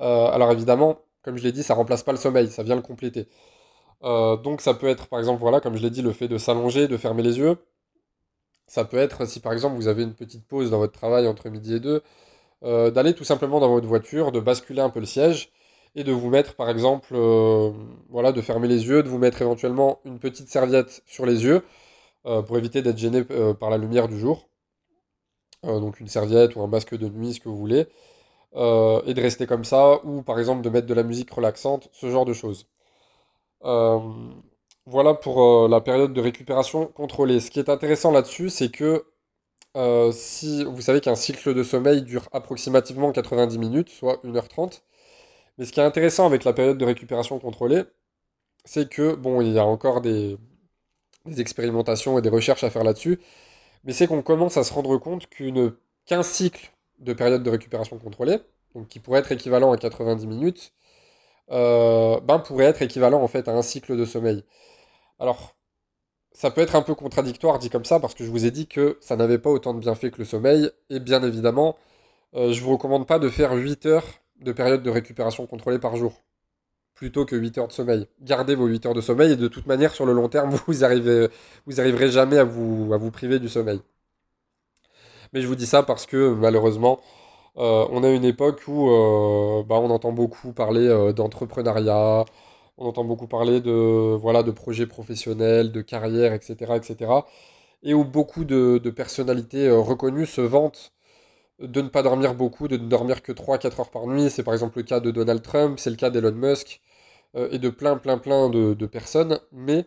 Euh, 0.00 0.28
alors 0.28 0.52
évidemment, 0.52 1.00
comme 1.22 1.38
je 1.38 1.44
l'ai 1.44 1.52
dit, 1.52 1.62
ça 1.62 1.74
remplace 1.74 2.02
pas 2.02 2.12
le 2.12 2.18
sommeil, 2.18 2.48
ça 2.50 2.62
vient 2.62 2.76
le 2.76 2.82
compléter. 2.82 3.28
donc 4.02 4.60
ça 4.60 4.74
peut 4.74 4.88
être, 4.88 5.08
par 5.08 5.18
exemple, 5.20 5.40
voilà, 5.40 5.60
comme 5.60 5.76
je 5.76 5.82
l'ai 5.82 5.90
dit, 5.90 6.02
le 6.02 6.12
fait 6.12 6.28
de 6.28 6.38
s'allonger, 6.38 6.88
de 6.88 6.96
fermer 6.96 7.22
les 7.22 7.38
yeux. 7.38 7.56
Ça 8.66 8.84
peut 8.84 8.98
être, 8.98 9.26
si 9.26 9.40
par 9.40 9.52
exemple 9.52 9.76
vous 9.76 9.88
avez 9.88 10.02
une 10.02 10.14
petite 10.14 10.46
pause 10.46 10.70
dans 10.70 10.78
votre 10.78 10.92
travail 10.92 11.26
entre 11.26 11.48
midi 11.48 11.74
et 11.76 11.80
deux, 11.80 12.02
d'aller 12.62 13.14
tout 13.14 13.24
simplement 13.24 13.60
dans 13.60 13.70
votre 13.70 13.86
voiture, 13.86 14.32
de 14.32 14.40
basculer 14.40 14.80
un 14.82 14.90
peu 14.90 15.00
le 15.00 15.06
siège 15.06 15.52
et 15.96 16.04
de 16.04 16.12
vous 16.12 16.30
mettre, 16.30 16.54
par 16.54 16.70
exemple, 16.70 17.14
voilà, 18.10 18.32
de 18.32 18.40
fermer 18.42 18.68
les 18.68 18.86
yeux, 18.88 19.02
de 19.02 19.08
vous 19.08 19.18
mettre 19.18 19.42
éventuellement 19.42 20.00
une 20.04 20.18
petite 20.18 20.48
serviette 20.48 21.02
sur 21.06 21.26
les 21.26 21.44
yeux 21.44 21.62
pour 22.24 22.58
éviter 22.58 22.82
d'être 22.82 22.98
gêné 22.98 23.24
euh, 23.30 23.54
par 23.54 23.70
la 23.70 23.78
lumière 23.78 24.08
du 24.08 24.18
jour. 24.18 24.48
Euh, 25.64 25.80
donc 25.80 26.00
une 26.00 26.08
serviette 26.08 26.56
ou 26.56 26.62
un 26.62 26.66
masque 26.66 26.96
de 26.96 27.08
nuit, 27.08 27.34
ce 27.34 27.40
que 27.40 27.48
vous 27.48 27.56
voulez. 27.56 27.86
et 28.54 29.14
de 29.14 29.20
rester 29.20 29.46
comme 29.46 29.64
ça, 29.64 30.04
ou 30.04 30.22
par 30.22 30.38
exemple 30.38 30.62
de 30.62 30.70
mettre 30.70 30.86
de 30.86 30.94
la 30.94 31.02
musique 31.02 31.30
relaxante, 31.30 31.88
ce 31.92 32.10
genre 32.10 32.24
de 32.24 32.32
choses. 32.32 32.66
voilà 34.86 35.14
pour 35.14 35.68
la 35.68 35.80
période 35.80 36.12
de 36.14 36.20
récupération 36.20 36.86
contrôlée. 36.86 37.40
Ce 37.40 37.50
qui 37.50 37.58
est 37.60 37.68
intéressant 37.68 38.10
là-dessus, 38.12 38.50
c'est 38.50 38.70
que 38.70 39.04
si 40.12 40.64
vous 40.64 40.80
savez 40.80 41.00
qu'un 41.00 41.14
cycle 41.16 41.54
de 41.54 41.62
sommeil 41.62 42.02
dure 42.02 42.28
approximativement 42.32 43.12
90 43.12 43.58
minutes, 43.58 43.90
soit 43.90 44.20
1h30, 44.24 44.82
mais 45.58 45.64
ce 45.66 45.72
qui 45.72 45.80
est 45.80 45.84
intéressant 45.84 46.26
avec 46.26 46.44
la 46.44 46.52
période 46.52 46.78
de 46.78 46.84
récupération 46.84 47.38
contrôlée, 47.38 47.82
c'est 48.64 48.88
que, 48.90 49.14
bon, 49.14 49.40
il 49.42 49.52
y 49.52 49.58
a 49.58 49.66
encore 49.66 50.00
des, 50.00 50.38
des 51.28 51.40
expérimentations 51.40 52.18
et 52.18 52.22
des 52.22 52.28
recherches 52.28 52.64
à 52.64 52.70
faire 52.70 52.84
là-dessus, 52.84 53.20
mais 53.84 53.92
c'est 53.92 54.06
qu'on 54.06 54.22
commence 54.22 54.56
à 54.56 54.64
se 54.64 54.72
rendre 54.72 54.96
compte 54.98 55.28
qu'un 55.28 56.22
cycle 56.22 56.72
de 56.98 57.12
période 57.12 57.42
de 57.42 57.50
récupération 57.50 57.98
contrôlée, 57.98 58.38
donc 58.74 58.88
qui 58.88 59.00
pourrait 59.00 59.20
être 59.20 59.32
équivalent 59.32 59.72
à 59.72 59.78
90 59.78 60.26
minutes, 60.26 60.72
euh, 61.50 62.20
ben 62.20 62.38
pourrait 62.40 62.66
être 62.66 62.82
équivalent 62.82 63.22
en 63.22 63.28
fait 63.28 63.48
à 63.48 63.52
un 63.52 63.62
cycle 63.62 63.96
de 63.96 64.04
sommeil. 64.04 64.44
Alors, 65.18 65.56
ça 66.32 66.50
peut 66.50 66.60
être 66.60 66.76
un 66.76 66.82
peu 66.82 66.94
contradictoire 66.94 67.58
dit 67.58 67.70
comme 67.70 67.84
ça, 67.84 68.00
parce 68.00 68.14
que 68.14 68.24
je 68.24 68.30
vous 68.30 68.46
ai 68.46 68.50
dit 68.50 68.66
que 68.68 68.98
ça 69.00 69.16
n'avait 69.16 69.38
pas 69.38 69.50
autant 69.50 69.74
de 69.74 69.80
bienfaits 69.80 70.10
que 70.10 70.18
le 70.18 70.24
sommeil, 70.24 70.70
et 70.90 71.00
bien 71.00 71.22
évidemment, 71.22 71.76
euh, 72.34 72.52
je 72.52 72.62
vous 72.62 72.72
recommande 72.72 73.06
pas 73.06 73.18
de 73.18 73.28
faire 73.30 73.52
8 73.54 73.86
heures 73.86 74.06
de 74.40 74.52
période 74.52 74.82
de 74.82 74.90
récupération 74.90 75.46
contrôlée 75.46 75.78
par 75.78 75.96
jour 75.96 76.22
plutôt 76.98 77.24
que 77.24 77.36
8 77.36 77.58
heures 77.58 77.68
de 77.68 77.72
sommeil. 77.72 78.06
Gardez 78.22 78.56
vos 78.56 78.66
8 78.66 78.86
heures 78.86 78.94
de 78.94 79.00
sommeil 79.00 79.32
et 79.32 79.36
de 79.36 79.46
toute 79.48 79.66
manière, 79.66 79.94
sur 79.94 80.04
le 80.04 80.12
long 80.12 80.28
terme, 80.28 80.50
vous 80.66 80.84
arrivez, 80.84 81.28
vous 81.66 81.80
arriverez 81.80 82.10
jamais 82.10 82.38
à 82.38 82.44
vous, 82.44 82.92
à 82.92 82.98
vous 82.98 83.10
priver 83.12 83.38
du 83.38 83.48
sommeil. 83.48 83.80
Mais 85.32 85.40
je 85.42 85.46
vous 85.46 85.54
dis 85.54 85.66
ça 85.66 85.82
parce 85.82 86.06
que 86.06 86.34
malheureusement, 86.34 87.00
euh, 87.58 87.86
on 87.90 88.04
a 88.04 88.10
une 88.10 88.24
époque 88.24 88.62
où 88.68 88.90
euh, 88.90 89.62
bah, 89.64 89.76
on 89.76 89.90
entend 89.90 90.12
beaucoup 90.12 90.52
parler 90.52 90.86
euh, 90.88 91.12
d'entrepreneuriat, 91.12 92.24
on 92.78 92.86
entend 92.86 93.04
beaucoup 93.04 93.26
parler 93.28 93.60
de, 93.60 94.16
voilà, 94.16 94.42
de 94.42 94.50
projets 94.52 94.86
professionnels, 94.86 95.72
de 95.72 95.82
carrière, 95.82 96.32
etc., 96.34 96.74
etc. 96.76 97.12
Et 97.82 97.94
où 97.94 98.04
beaucoup 98.04 98.44
de, 98.44 98.78
de 98.78 98.90
personnalités 98.90 99.70
reconnues 99.70 100.26
se 100.26 100.40
vantent 100.40 100.92
de 101.60 101.82
ne 101.82 101.88
pas 101.88 102.02
dormir 102.02 102.34
beaucoup, 102.34 102.68
de 102.68 102.76
ne 102.76 102.88
dormir 102.88 103.22
que 103.22 103.32
3-4 103.32 103.80
heures 103.80 103.90
par 103.90 104.06
nuit. 104.06 104.30
C'est 104.30 104.42
par 104.44 104.54
exemple 104.54 104.78
le 104.78 104.84
cas 104.84 105.00
de 105.00 105.10
Donald 105.10 105.42
Trump, 105.42 105.78
c'est 105.78 105.90
le 105.90 105.96
cas 105.96 106.10
d'Elon 106.10 106.32
Musk. 106.32 106.80
Euh, 107.36 107.48
et 107.52 107.58
de 107.58 107.68
plein, 107.68 107.96
plein, 107.96 108.18
plein 108.18 108.48
de, 108.48 108.86
personnes. 108.86 109.40
Mais 109.52 109.86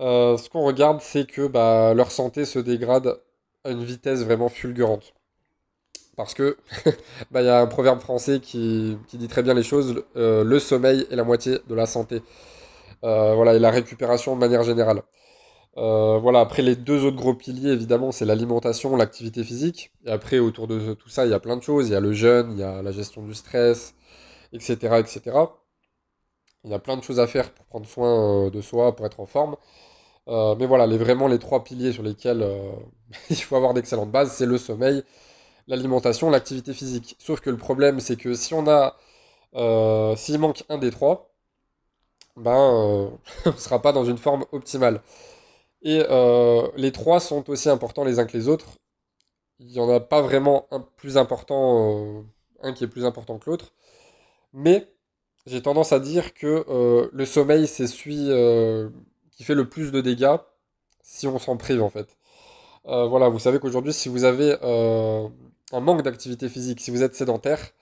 euh, 0.00 0.36
ce 0.36 0.48
qu'on 0.50 0.64
regarde, 0.64 1.00
c'est 1.00 1.26
que 1.26 1.46
bah, 1.46 1.94
leur 1.94 2.10
santé 2.10 2.44
se 2.44 2.58
dégrade 2.58 3.20
à 3.64 3.70
une 3.70 3.84
vitesse 3.84 4.22
vraiment 4.24 4.48
fulgurante. 4.48 5.14
Parce 6.16 6.34
que 6.34 6.56
bah, 7.30 7.42
il 7.42 7.46
y 7.46 7.48
a 7.48 7.60
un 7.60 7.66
proverbe 7.66 8.00
français 8.00 8.40
qui, 8.40 8.98
qui 9.08 9.18
dit 9.18 9.28
très 9.28 9.42
bien 9.42 9.54
les 9.54 9.62
choses, 9.62 10.04
euh, 10.16 10.44
le 10.44 10.58
sommeil 10.58 11.06
est 11.10 11.16
la 11.16 11.24
moitié 11.24 11.58
de 11.68 11.74
la 11.74 11.86
santé. 11.86 12.22
Euh, 13.04 13.34
voilà, 13.34 13.54
et 13.54 13.58
la 13.58 13.70
récupération 13.70 14.34
de 14.34 14.40
manière 14.40 14.62
générale. 14.62 15.02
Euh, 15.76 16.18
voilà, 16.18 16.40
après 16.40 16.62
les 16.62 16.76
deux 16.76 17.04
autres 17.04 17.16
gros 17.16 17.34
piliers, 17.34 17.70
évidemment, 17.70 18.12
c'est 18.12 18.24
l'alimentation, 18.24 18.96
l'activité 18.96 19.44
physique. 19.44 19.92
Et 20.04 20.10
après, 20.10 20.38
autour 20.38 20.66
de 20.66 20.94
tout 20.94 21.08
ça, 21.08 21.24
il 21.26 21.30
y 21.30 21.34
a 21.34 21.40
plein 21.40 21.56
de 21.56 21.62
choses. 21.62 21.88
Il 21.88 21.92
y 21.92 21.94
a 21.96 22.00
le 22.00 22.12
jeûne, 22.12 22.52
il 22.52 22.58
y 22.58 22.62
a 22.62 22.82
la 22.82 22.92
gestion 22.92 23.22
du 23.22 23.34
stress, 23.34 23.94
etc., 24.52 24.74
etc. 24.98 25.20
Il 26.64 26.70
y 26.70 26.74
a 26.74 26.78
plein 26.78 26.96
de 26.96 27.02
choses 27.02 27.20
à 27.20 27.26
faire 27.26 27.52
pour 27.52 27.64
prendre 27.66 27.86
soin 27.86 28.50
de 28.50 28.60
soi, 28.60 28.94
pour 28.96 29.06
être 29.06 29.20
en 29.20 29.26
forme. 29.26 29.56
mais 30.28 30.66
voilà, 30.66 30.86
les, 30.86 30.98
vraiment 30.98 31.26
les 31.28 31.38
trois 31.38 31.64
piliers 31.64 31.92
sur 31.92 32.02
lesquels 32.02 32.46
il 33.30 33.36
faut 33.36 33.56
avoir 33.56 33.74
d'excellentes 33.74 34.10
bases, 34.10 34.32
c'est 34.32 34.46
le 34.46 34.58
sommeil, 34.58 35.02
l'alimentation, 35.68 36.30
l'activité 36.30 36.74
physique. 36.74 37.16
Sauf 37.18 37.40
que 37.40 37.50
le 37.50 37.56
problème, 37.56 38.00
c'est 38.00 38.16
que 38.16 38.34
si 38.34 38.54
on 38.54 38.66
a, 38.68 38.96
euh, 39.54 40.16
s'il 40.16 40.38
manque 40.38 40.64
un 40.68 40.78
des 40.78 40.90
trois, 40.90 41.32
ben, 42.36 42.52
euh, 42.52 43.10
on 43.46 43.50
ne 43.52 43.56
sera 43.56 43.82
pas 43.82 43.92
dans 43.92 44.04
une 44.04 44.18
forme 44.18 44.44
optimale. 44.52 45.02
Et 45.82 46.04
euh, 46.10 46.68
les 46.76 46.92
trois 46.92 47.20
sont 47.20 47.48
aussi 47.50 47.68
importants 47.70 48.04
les 48.04 48.18
uns 48.20 48.26
que 48.26 48.36
les 48.36 48.48
autres. 48.48 48.78
Il 49.60 49.68
n'y 49.68 49.80
en 49.80 49.90
a 49.90 50.00
pas 50.00 50.22
vraiment 50.22 50.66
un 50.70 50.80
plus 50.80 51.16
important, 51.18 52.24
un 52.62 52.72
qui 52.72 52.84
est 52.84 52.88
plus 52.88 53.04
important 53.04 53.38
que 53.38 53.50
l'autre. 53.50 53.72
Mais 54.52 54.88
j'ai 55.50 55.62
tendance 55.62 55.92
à 55.92 56.00
dire 56.00 56.34
que 56.34 57.10
le 57.12 57.24
sommeil, 57.24 57.66
c'est 57.66 57.86
celui 57.86 58.28
qui 59.32 59.44
fait 59.44 59.54
le 59.54 59.68
plus 59.68 59.92
de 59.92 60.00
dégâts 60.00 60.36
si 61.02 61.26
on 61.26 61.38
s'en 61.38 61.56
prive 61.56 61.82
en 61.82 61.90
fait. 61.90 62.16
voilà, 62.84 63.28
vous 63.28 63.38
savez 63.38 63.58
qu'aujourd'hui, 63.58 63.92
si 63.92 64.08
vous 64.08 64.24
avez 64.24 64.56
un 65.72 65.80
manque 65.80 66.02
d'activité 66.02 66.48
physique, 66.48 66.80
si 66.80 66.90
vous 66.90 67.02
êtes 67.02 67.14
sédentaire, 67.14 67.72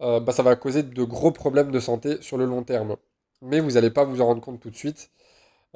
euh, 0.00 0.20
bah, 0.20 0.32
ça 0.32 0.42
va 0.42 0.56
causer 0.56 0.82
de 0.82 1.04
gros 1.04 1.32
problèmes 1.32 1.70
de 1.70 1.80
santé 1.80 2.20
sur 2.22 2.36
le 2.36 2.44
long 2.44 2.62
terme. 2.62 2.96
Mais 3.42 3.60
vous 3.60 3.72
n'allez 3.72 3.90
pas 3.90 4.04
vous 4.04 4.20
en 4.20 4.26
rendre 4.26 4.40
compte 4.42 4.60
tout 4.60 4.70
de 4.70 4.76
suite. 4.76 5.10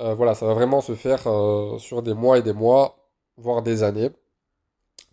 Euh, 0.00 0.14
voilà, 0.14 0.34
ça 0.34 0.46
va 0.46 0.54
vraiment 0.54 0.80
se 0.80 0.94
faire 0.94 1.26
euh, 1.26 1.78
sur 1.78 2.02
des 2.02 2.14
mois 2.14 2.38
et 2.38 2.42
des 2.42 2.52
mois, 2.52 2.98
voire 3.36 3.62
des 3.62 3.82
années. 3.82 4.10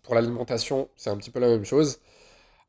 Pour 0.03 0.15
l'alimentation, 0.15 0.89
c'est 0.95 1.09
un 1.09 1.17
petit 1.17 1.31
peu 1.31 1.39
la 1.39 1.47
même 1.49 1.65
chose. 1.65 1.99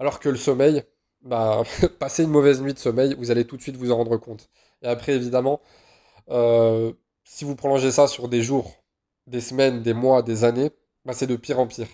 Alors 0.01 0.21
que 0.21 0.29
le 0.29 0.37
sommeil, 0.37 0.85
bah, 1.23 1.63
passer 1.99 2.25
une 2.25 2.31
mauvaise 2.31 2.61
nuit 2.63 2.75
de 2.75 2.79
sommeil, 2.79 3.15
vous 3.19 3.31
allez 3.31 3.47
tout 3.47 3.57
de 3.57 3.63
suite 3.63 3.77
vous 3.77 3.91
en 3.93 3.97
rendre 3.97 4.17
compte. 4.19 4.49
Et 4.83 4.87
après, 4.89 5.13
évidemment, 5.15 5.61
si 7.25 7.45
vous 7.45 7.57
prolongez 7.57 7.91
ça 7.93 8.09
sur 8.09 8.29
des 8.29 8.43
jours, 8.43 8.83
des 9.27 9.41
semaines, 9.41 9.83
des 9.83 9.95
mois, 9.95 10.23
des 10.23 10.45
années, 10.45 10.71
bah, 11.05 11.13
c'est 11.15 11.27
de 11.27 11.37
pire 11.37 11.59
en 11.61 11.67
pire. 11.67 11.89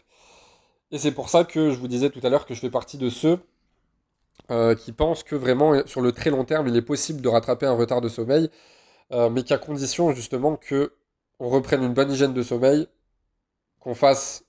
Et 0.90 0.98
c'est 0.98 1.12
pour 1.12 1.28
ça 1.28 1.44
que 1.44 1.70
je 1.70 1.78
vous 1.78 1.88
disais 1.88 2.10
tout 2.10 2.20
à 2.22 2.28
l'heure 2.30 2.46
que 2.46 2.54
je 2.54 2.60
fais 2.60 2.70
partie 2.70 2.98
de 2.98 3.10
ceux 3.10 3.40
euh, 4.50 4.74
qui 4.74 4.92
pensent 4.92 5.22
que 5.22 5.34
vraiment, 5.36 5.86
sur 5.86 6.00
le 6.00 6.12
très 6.12 6.30
long 6.30 6.44
terme, 6.44 6.68
il 6.68 6.76
est 6.76 6.82
possible 6.82 7.20
de 7.20 7.28
rattraper 7.28 7.66
un 7.66 7.74
retard 7.74 8.00
de 8.00 8.08
sommeil, 8.08 8.50
euh, 9.12 9.30
mais 9.30 9.42
qu'à 9.42 9.58
condition 9.58 10.12
justement 10.12 10.56
que 10.56 10.92
on 11.40 11.48
reprenne 11.48 11.82
une 11.82 11.94
bonne 11.94 12.12
hygiène 12.12 12.34
de 12.34 12.42
sommeil, 12.42 12.86
qu'on 13.80 13.94
fasse 13.94 14.43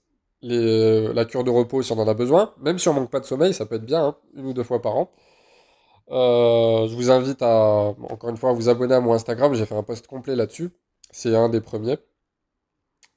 la 0.50 1.26
cure 1.26 1.44
de 1.44 1.50
repos 1.50 1.82
si 1.82 1.92
on 1.92 2.00
en 2.00 2.08
a 2.08 2.14
besoin, 2.14 2.54
même 2.62 2.80
si 2.80 2.88
on 2.90 2.94
manque 2.94 3.10
pas 3.12 3.20
de 3.20 3.26
sommeil, 3.26 3.54
ça 3.54 3.66
peut 3.66 3.76
être 3.76 3.86
bien, 3.86 4.06
hein, 4.08 4.16
une 4.36 4.46
ou 4.48 4.54
deux 4.54 4.64
fois 4.64 4.82
par 4.82 4.96
an. 4.96 5.12
Euh, 6.12 6.88
je 6.88 6.96
vous 6.96 7.10
invite 7.12 7.42
à, 7.42 7.96
encore 8.10 8.30
une 8.30 8.38
fois, 8.38 8.52
à 8.52 8.54
vous 8.54 8.70
abonner 8.70 8.96
à 8.96 9.02
mon 9.02 9.14
Instagram, 9.14 9.54
j'ai 9.56 9.66
fait 9.66 9.76
un 9.76 9.84
post 9.84 10.08
complet 10.08 10.36
là-dessus, 10.36 10.70
c'est 11.12 11.36
un 11.36 11.50
des 11.50 11.62
premiers, 11.62 11.98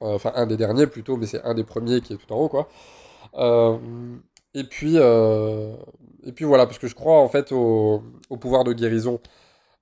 enfin 0.01 0.31
un 0.35 0.47
des 0.47 0.57
derniers 0.57 0.87
plutôt, 0.87 1.17
mais 1.17 1.27
c'est 1.27 1.43
un 1.43 1.53
des 1.53 1.63
premiers 1.63 2.01
qui 2.01 2.13
est 2.13 2.17
tout 2.17 2.33
en 2.33 2.37
haut, 2.37 2.49
quoi. 2.49 2.67
Euh, 3.35 3.77
et 4.53 4.63
puis, 4.63 4.93
euh, 4.97 5.75
voilà, 6.41 6.65
parce 6.65 6.79
que 6.79 6.87
je 6.87 6.95
crois 6.95 7.19
en 7.21 7.29
fait 7.29 7.51
au, 7.51 8.03
pouvoir 8.39 8.63
de 8.63 8.73
guérison 8.73 9.21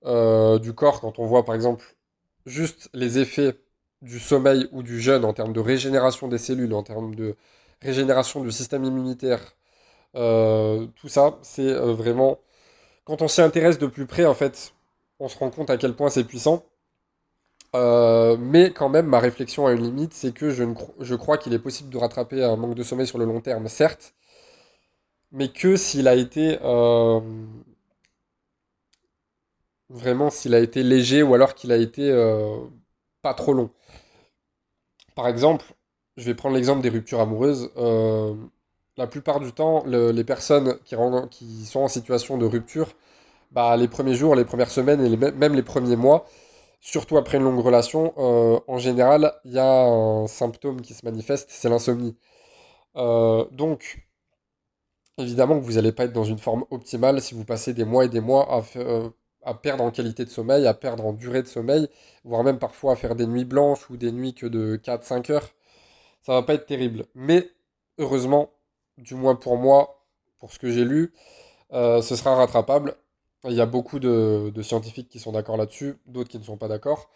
euh, 0.05 0.59
du 0.59 0.73
corps 0.73 1.01
quand 1.01 1.19
on 1.19 1.25
voit 1.25 1.45
par 1.45 1.55
exemple 1.55 1.97
juste 2.45 2.89
les 2.93 3.19
effets 3.19 3.55
du 4.01 4.19
sommeil 4.19 4.67
ou 4.71 4.83
du 4.83 4.99
jeûne 5.01 5.25
en 5.25 5.33
termes 5.33 5.53
de 5.53 5.59
régénération 5.59 6.27
des 6.27 6.37
cellules, 6.37 6.73
en 6.73 6.83
termes 6.83 7.15
de 7.15 7.35
régénération 7.81 8.43
du 8.43 8.51
système 8.51 8.83
immunitaire, 8.83 9.55
tout 10.13 11.07
ça, 11.09 11.37
c'est 11.41 11.73
vraiment... 11.73 12.39
Quand 13.05 13.21
on 13.23 13.27
s'y 13.29 13.41
intéresse 13.41 13.79
de 13.79 13.87
plus 13.87 14.05
près, 14.07 14.25
en 14.25 14.33
fait, 14.35 14.73
on 15.19 15.27
se 15.29 15.37
rend 15.37 15.49
compte 15.51 15.69
à 15.71 15.77
quel 15.77 15.95
point 15.95 16.09
c'est 16.09 16.25
puissant. 16.25 16.65
Euh, 17.75 18.37
mais 18.39 18.71
quand 18.73 18.89
même, 18.89 19.07
ma 19.07 19.19
réflexion 19.19 19.67
a 19.67 19.71
une 19.73 19.83
limite, 19.83 20.13
c'est 20.13 20.33
que 20.33 20.49
je, 20.51 20.63
je 20.99 21.15
crois 21.15 21.37
qu'il 21.37 21.53
est 21.53 21.59
possible 21.59 21.89
de 21.89 21.97
rattraper 21.97 22.43
un 22.43 22.55
manque 22.55 22.75
de 22.75 22.83
sommeil 22.83 23.07
sur 23.07 23.17
le 23.17 23.25
long 23.25 23.41
terme, 23.41 23.67
certes, 23.67 24.13
mais 25.31 25.47
que 25.51 25.75
s'il 25.77 26.07
a 26.07 26.15
été 26.15 26.59
euh, 26.63 27.19
vraiment 29.89 30.29
s'il 30.29 30.53
a 30.55 30.59
été 30.59 30.83
léger 30.83 31.23
ou 31.23 31.33
alors 31.33 31.53
qu'il 31.55 31.71
a 31.71 31.77
été 31.77 32.09
euh, 32.11 32.57
trop 33.33 33.53
long. 33.53 33.69
Par 35.15 35.27
exemple, 35.27 35.65
je 36.17 36.25
vais 36.25 36.35
prendre 36.35 36.55
l'exemple 36.55 36.81
des 36.81 36.89
ruptures 36.89 37.19
amoureuses. 37.21 37.71
la 38.97 39.07
plupart 39.07 39.39
du 39.39 39.51
temps, 39.53 39.83
les 39.85 40.23
personnes 40.23 40.77
qui, 40.85 40.95
qui, 41.31 41.65
sont 41.65 41.81
en 41.81 41.87
situation 41.87 42.37
de 42.37 42.45
rupture, 42.45 42.89
bah, 43.51 43.77
les 43.77 43.87
premiers 43.87 44.15
jours, 44.15 44.35
les 44.35 44.45
premières 44.45 44.71
semaines 44.71 45.01
et 45.05 45.17
même 45.17 45.55
les 45.55 45.63
premiers 45.63 45.95
mois, 45.95 46.25
surtout 46.81 47.17
après 47.17 47.37
une 47.37 47.43
longue 47.43 47.59
relation, 47.59 48.13
euh, 48.17 48.59
en 48.67 48.77
général, 48.77 49.33
il 49.45 49.53
y 49.53 49.59
a 49.59 49.85
un 49.85 50.27
symptôme 50.27 50.81
qui 50.81 50.93
se 50.93 51.05
manifeste, 51.05 51.49
c'est 51.51 51.69
l'insomnie. 51.69 52.15
Euh, 52.97 53.45
donc, 53.51 54.07
évidemment 55.17 55.59
que 55.59 55.65
vous 55.65 55.73
n'allez 55.73 55.91
pas 55.91 56.05
être 56.05 56.13
dans 56.13 56.23
une 56.23 56.39
forme 56.39 56.65
optimale 56.71 57.21
si 57.21 57.35
vous 57.35 57.45
passez 57.45 57.73
des 57.73 57.85
mois 57.85 58.05
et 58.05 58.09
des 58.09 58.21
mois 58.21 58.47
à, 58.51 58.63
euh, 58.77 59.09
à, 59.47 59.53
perdre 59.53 59.83
en 59.83 59.91
qualité 59.91 60.25
de 60.25 60.29
sommeil, 60.29 60.67
à 60.67 60.73
perdre 60.73 61.05
en 61.05 61.13
durée 61.13 61.41
de 61.41 61.47
sommeil, 61.47 61.87
voire 62.23 62.43
même 62.43 62.59
parfois 62.59 62.93
à 62.93 62.95
faire 62.95 63.15
des 63.15 63.27
nuits 63.27 63.45
blanches 63.45 63.89
ou 63.89 63.97
des 63.97 64.11
nuits 64.11 64.33
que 64.33 64.45
de 64.47 64.77
4-5 64.77 65.31
heures. 65.31 65.49
Ça 66.21 66.33
va 66.33 66.43
pas 66.43 66.53
être 66.53 66.65
terrible. 66.65 67.05
Mais 67.15 67.49
heureusement, 67.97 68.51
du 68.97 69.15
moins 69.15 69.35
pour 69.35 69.57
moi, 69.57 70.03
pour 70.39 70.51
ce 70.53 70.59
que 70.59 70.69
j'ai 70.71 70.85
lu, 70.85 71.13
ce 71.71 72.01
sera 72.01 72.35
rattrapable 72.35 72.95
il 73.49 73.53
y 73.53 73.61
a 73.61 73.65
beaucoup 73.65 73.99
de, 73.99 74.61
scientifiques 74.61 75.09
qui 75.09 75.19
sont 75.19 75.31
d'accord 75.31 75.57
là-dessus, 75.57 75.95
d'autres 76.05 76.29
qui 76.29 76.39
ne 76.39 76.43
sont 76.43 76.57
pas 76.57 76.67
d'accord. 76.67 77.09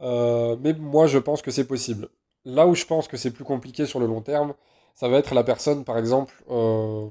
Euh, 0.00 0.56
mais 0.60 0.72
moi, 0.74 1.06
je 1.06 1.18
pense 1.18 1.42
que 1.42 1.50
c'est 1.50 1.66
possible. 1.66 2.08
Là 2.44 2.66
où 2.66 2.74
je 2.74 2.84
pense 2.84 3.08
que 3.08 3.16
c'est 3.16 3.30
plus 3.30 3.44
compliqué 3.44 3.86
sur 3.86 4.00
le 4.00 4.06
long 4.06 4.20
terme, 4.20 4.54
ça 4.94 5.08
va 5.08 5.18
être 5.18 5.34
la 5.34 5.44
personne, 5.44 5.84
par 5.84 5.98
exemple, 5.98 6.34
euh, 6.50 7.08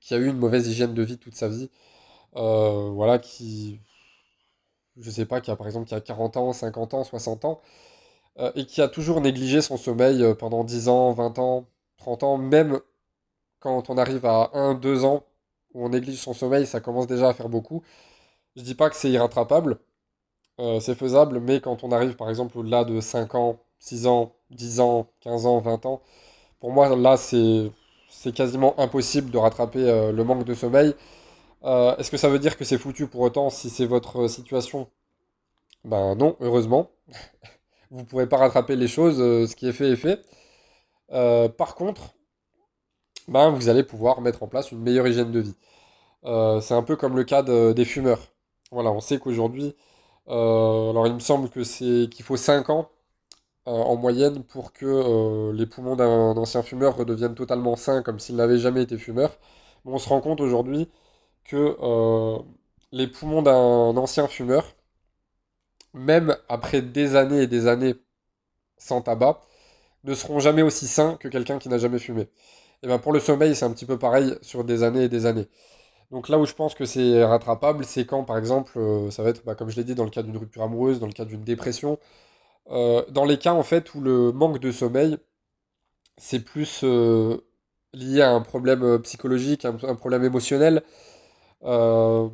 qui 0.00 0.14
a 0.14 0.18
eu 0.18 0.26
une 0.28 0.38
mauvaise 0.38 0.68
hygiène 0.68 0.94
de 0.94 1.02
vie 1.02 1.18
toute 1.18 1.34
sa 1.34 1.48
vie. 1.48 1.70
Euh, 2.36 2.90
voilà, 2.90 3.18
qui, 3.18 3.80
je 4.96 5.10
sais 5.10 5.26
pas, 5.26 5.40
qui 5.40 5.50
a 5.50 5.56
par 5.56 5.66
exemple 5.66 5.86
qui 5.86 5.94
a 5.94 6.00
40 6.00 6.36
ans, 6.36 6.52
50 6.52 6.94
ans, 6.94 7.04
60 7.04 7.44
ans, 7.44 7.60
et 8.56 8.66
qui 8.66 8.82
a 8.82 8.88
toujours 8.88 9.20
négligé 9.20 9.62
son 9.62 9.76
sommeil 9.76 10.24
pendant 10.38 10.64
10 10.64 10.88
ans, 10.88 11.12
20 11.12 11.38
ans, 11.38 11.66
30 11.98 12.22
ans, 12.24 12.38
même 12.38 12.80
quand 13.60 13.90
on 13.90 13.98
arrive 13.98 14.26
à 14.26 14.50
1, 14.54 14.74
2 14.74 15.04
ans, 15.04 15.24
où 15.74 15.86
on 15.86 15.90
néglige 15.90 16.20
son 16.20 16.34
sommeil, 16.34 16.66
ça 16.66 16.80
commence 16.80 17.06
déjà 17.08 17.30
à 17.30 17.34
faire 17.34 17.48
beaucoup. 17.50 17.82
Je 18.56 18.62
dis 18.62 18.74
pas 18.76 18.90
que 18.90 18.96
c'est 18.96 19.10
irrattrapable, 19.10 19.78
euh, 20.60 20.80
c'est 20.80 20.94
faisable, 20.96 21.40
mais 21.40 21.60
quand 21.60 21.84
on 21.84 21.92
arrive 21.92 22.16
par 22.16 22.30
exemple 22.30 22.58
au-delà 22.58 22.84
de 22.84 23.00
5 23.00 23.34
ans, 23.36 23.58
6 23.80 24.06
ans, 24.06 24.34
10 24.50 24.80
ans, 24.80 25.08
15 25.20 25.46
ans, 25.46 25.60
20 25.60 25.86
ans, 25.86 26.02
pour 26.60 26.72
moi 26.72 26.94
là 26.96 27.16
c'est 27.18 27.72
quasiment 28.34 28.78
impossible 28.80 29.30
de 29.30 29.38
rattraper 29.38 29.80
euh, 29.88 30.12
le 30.12 30.24
manque 30.24 30.44
de 30.44 30.54
sommeil. 30.54 30.94
Euh, 31.64 31.96
est-ce 31.96 32.10
que 32.10 32.16
ça 32.16 32.28
veut 32.28 32.38
dire 32.38 32.56
que 32.56 32.64
c'est 32.64 32.78
foutu 32.78 33.06
pour 33.06 33.20
autant 33.20 33.50
si 33.50 33.70
c'est 33.70 33.86
votre 33.86 34.28
situation? 34.28 34.90
Ben 35.84 36.14
non, 36.16 36.36
heureusement. 36.40 36.90
Vous 37.90 38.00
ne 38.00 38.04
pourrez 38.06 38.28
pas 38.28 38.38
rattraper 38.38 38.76
les 38.76 38.88
choses, 38.88 39.18
ce 39.18 39.56
qui 39.56 39.68
est 39.68 39.72
fait 39.72 39.90
est 39.90 39.96
fait. 39.96 40.22
par 41.56 41.74
contre, 41.74 42.14
ben, 43.28 43.50
vous 43.50 43.68
allez 43.68 43.84
pouvoir 43.84 44.20
mettre 44.20 44.42
en 44.42 44.48
place 44.48 44.72
une 44.72 44.80
meilleure 44.80 45.06
hygiène 45.06 45.30
de 45.32 45.40
vie. 45.40 45.54
Euh, 46.24 46.60
c'est 46.60 46.74
un 46.74 46.82
peu 46.82 46.96
comme 46.96 47.16
le 47.16 47.24
cas 47.24 47.42
des 47.42 47.84
fumeurs. 47.84 48.20
Voilà, 48.72 48.92
on 48.92 49.00
sait 49.00 49.18
qu'aujourd'hui, 49.18 49.76
euh, 50.28 50.90
alors 50.90 51.06
il 51.06 51.14
me 51.14 51.20
semble 51.20 51.50
que 51.50 51.64
c'est 51.64 52.08
qu'il 52.10 52.24
faut 52.24 52.36
5 52.36 52.70
ans 52.70 52.90
euh, 53.68 53.72
en 53.72 53.96
moyenne 53.96 54.44
pour 54.44 54.72
que 54.72 55.52
les 55.52 55.66
poumons 55.66 55.96
d'un 55.96 56.36
ancien 56.36 56.62
fumeur 56.62 56.96
redeviennent 56.96 57.34
totalement 57.34 57.76
sains 57.76 58.02
comme 58.02 58.18
s'il 58.20 58.36
n'avait 58.36 58.58
jamais 58.58 58.82
été 58.82 58.98
fumeur. 58.98 59.38
on 59.86 59.98
se 59.98 60.08
rend 60.08 60.20
compte 60.20 60.40
aujourd'hui 60.40 60.88
que 61.44 61.76
les 62.92 63.06
poumons 63.06 63.42
d'un 63.42 63.96
ancien 63.96 64.28
fumeur, 64.28 64.74
même 65.94 66.36
après 66.48 66.82
des 66.82 67.16
années 67.16 67.42
et 67.42 67.46
des 67.46 67.66
années 67.66 67.94
sans 68.78 69.02
tabac, 69.02 69.42
ne 70.04 70.14
seront 70.14 70.40
jamais 70.40 70.62
aussi 70.62 70.86
sains 70.88 71.16
que 71.20 71.28
quelqu'un 71.28 71.58
qui 71.58 71.68
n'a 71.68 71.78
jamais 71.78 71.98
fumé. 71.98 72.28
Et 72.82 72.88
ben 72.88 72.98
pour 72.98 73.12
le 73.12 73.20
sommeil, 73.20 73.54
c'est 73.56 73.64
un 73.66 73.72
petit 73.72 73.86
peu 73.86 73.98
pareil 73.98 74.36
sur 74.42 74.64
des 74.64 74.82
années 74.84 75.04
et 75.04 75.08
des 75.08 75.26
années. 75.26 75.48
Donc 76.12 76.28
là 76.28 76.38
où 76.38 76.46
je 76.46 76.54
pense 76.54 76.74
que 76.74 76.86
c'est 76.86 77.24
rattrapable, 77.24 77.84
c'est 77.84 78.06
quand, 78.06 78.24
par 78.24 78.38
exemple, 78.38 78.78
euh, 78.78 79.10
ça 79.10 79.22
va 79.24 79.30
être, 79.30 79.44
bah, 79.44 79.54
comme 79.56 79.70
je 79.70 79.76
l'ai 79.76 79.84
dit, 79.84 79.94
dans 79.96 80.04
le 80.04 80.10
cas 80.10 80.22
d'une 80.22 80.36
rupture 80.36 80.62
amoureuse, 80.62 81.00
dans 81.00 81.06
le 81.06 81.12
cas 81.12 81.24
d'une 81.26 81.44
dépression, 81.44 81.98
euh, 82.70 83.04
dans 83.10 83.24
les 83.24 83.38
cas 83.38 83.52
en 83.54 83.62
fait 83.62 83.94
où 83.94 84.00
le 84.00 84.32
manque 84.32 84.58
de 84.60 84.72
sommeil, 84.72 85.18
c'est 86.16 86.40
plus 86.40 86.80
euh, 86.84 87.38
lié 87.94 88.22
à 88.22 88.30
un 88.32 88.40
problème 88.40 88.82
euh, 88.82 88.98
psychologique, 88.98 89.64
un 89.64 89.94
problème 89.96 90.24
émotionnel, 90.24 90.82
euh, 91.64 92.28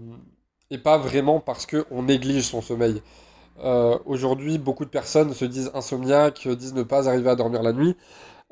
et 0.70 0.78
pas 0.78 0.98
vraiment 0.98 1.40
parce 1.40 1.66
qu'on 1.66 2.02
néglige 2.02 2.44
son 2.44 2.62
sommeil. 2.62 3.02
Euh, 3.60 3.98
aujourd'hui, 4.06 4.58
beaucoup 4.58 4.84
de 4.84 4.90
personnes 4.90 5.32
se 5.34 5.44
disent 5.44 5.70
insomniaques, 5.74 6.48
disent 6.48 6.74
ne 6.74 6.82
pas 6.82 7.08
arriver 7.08 7.30
à 7.30 7.36
dormir 7.36 7.62
la 7.62 7.72
nuit, 7.72 7.96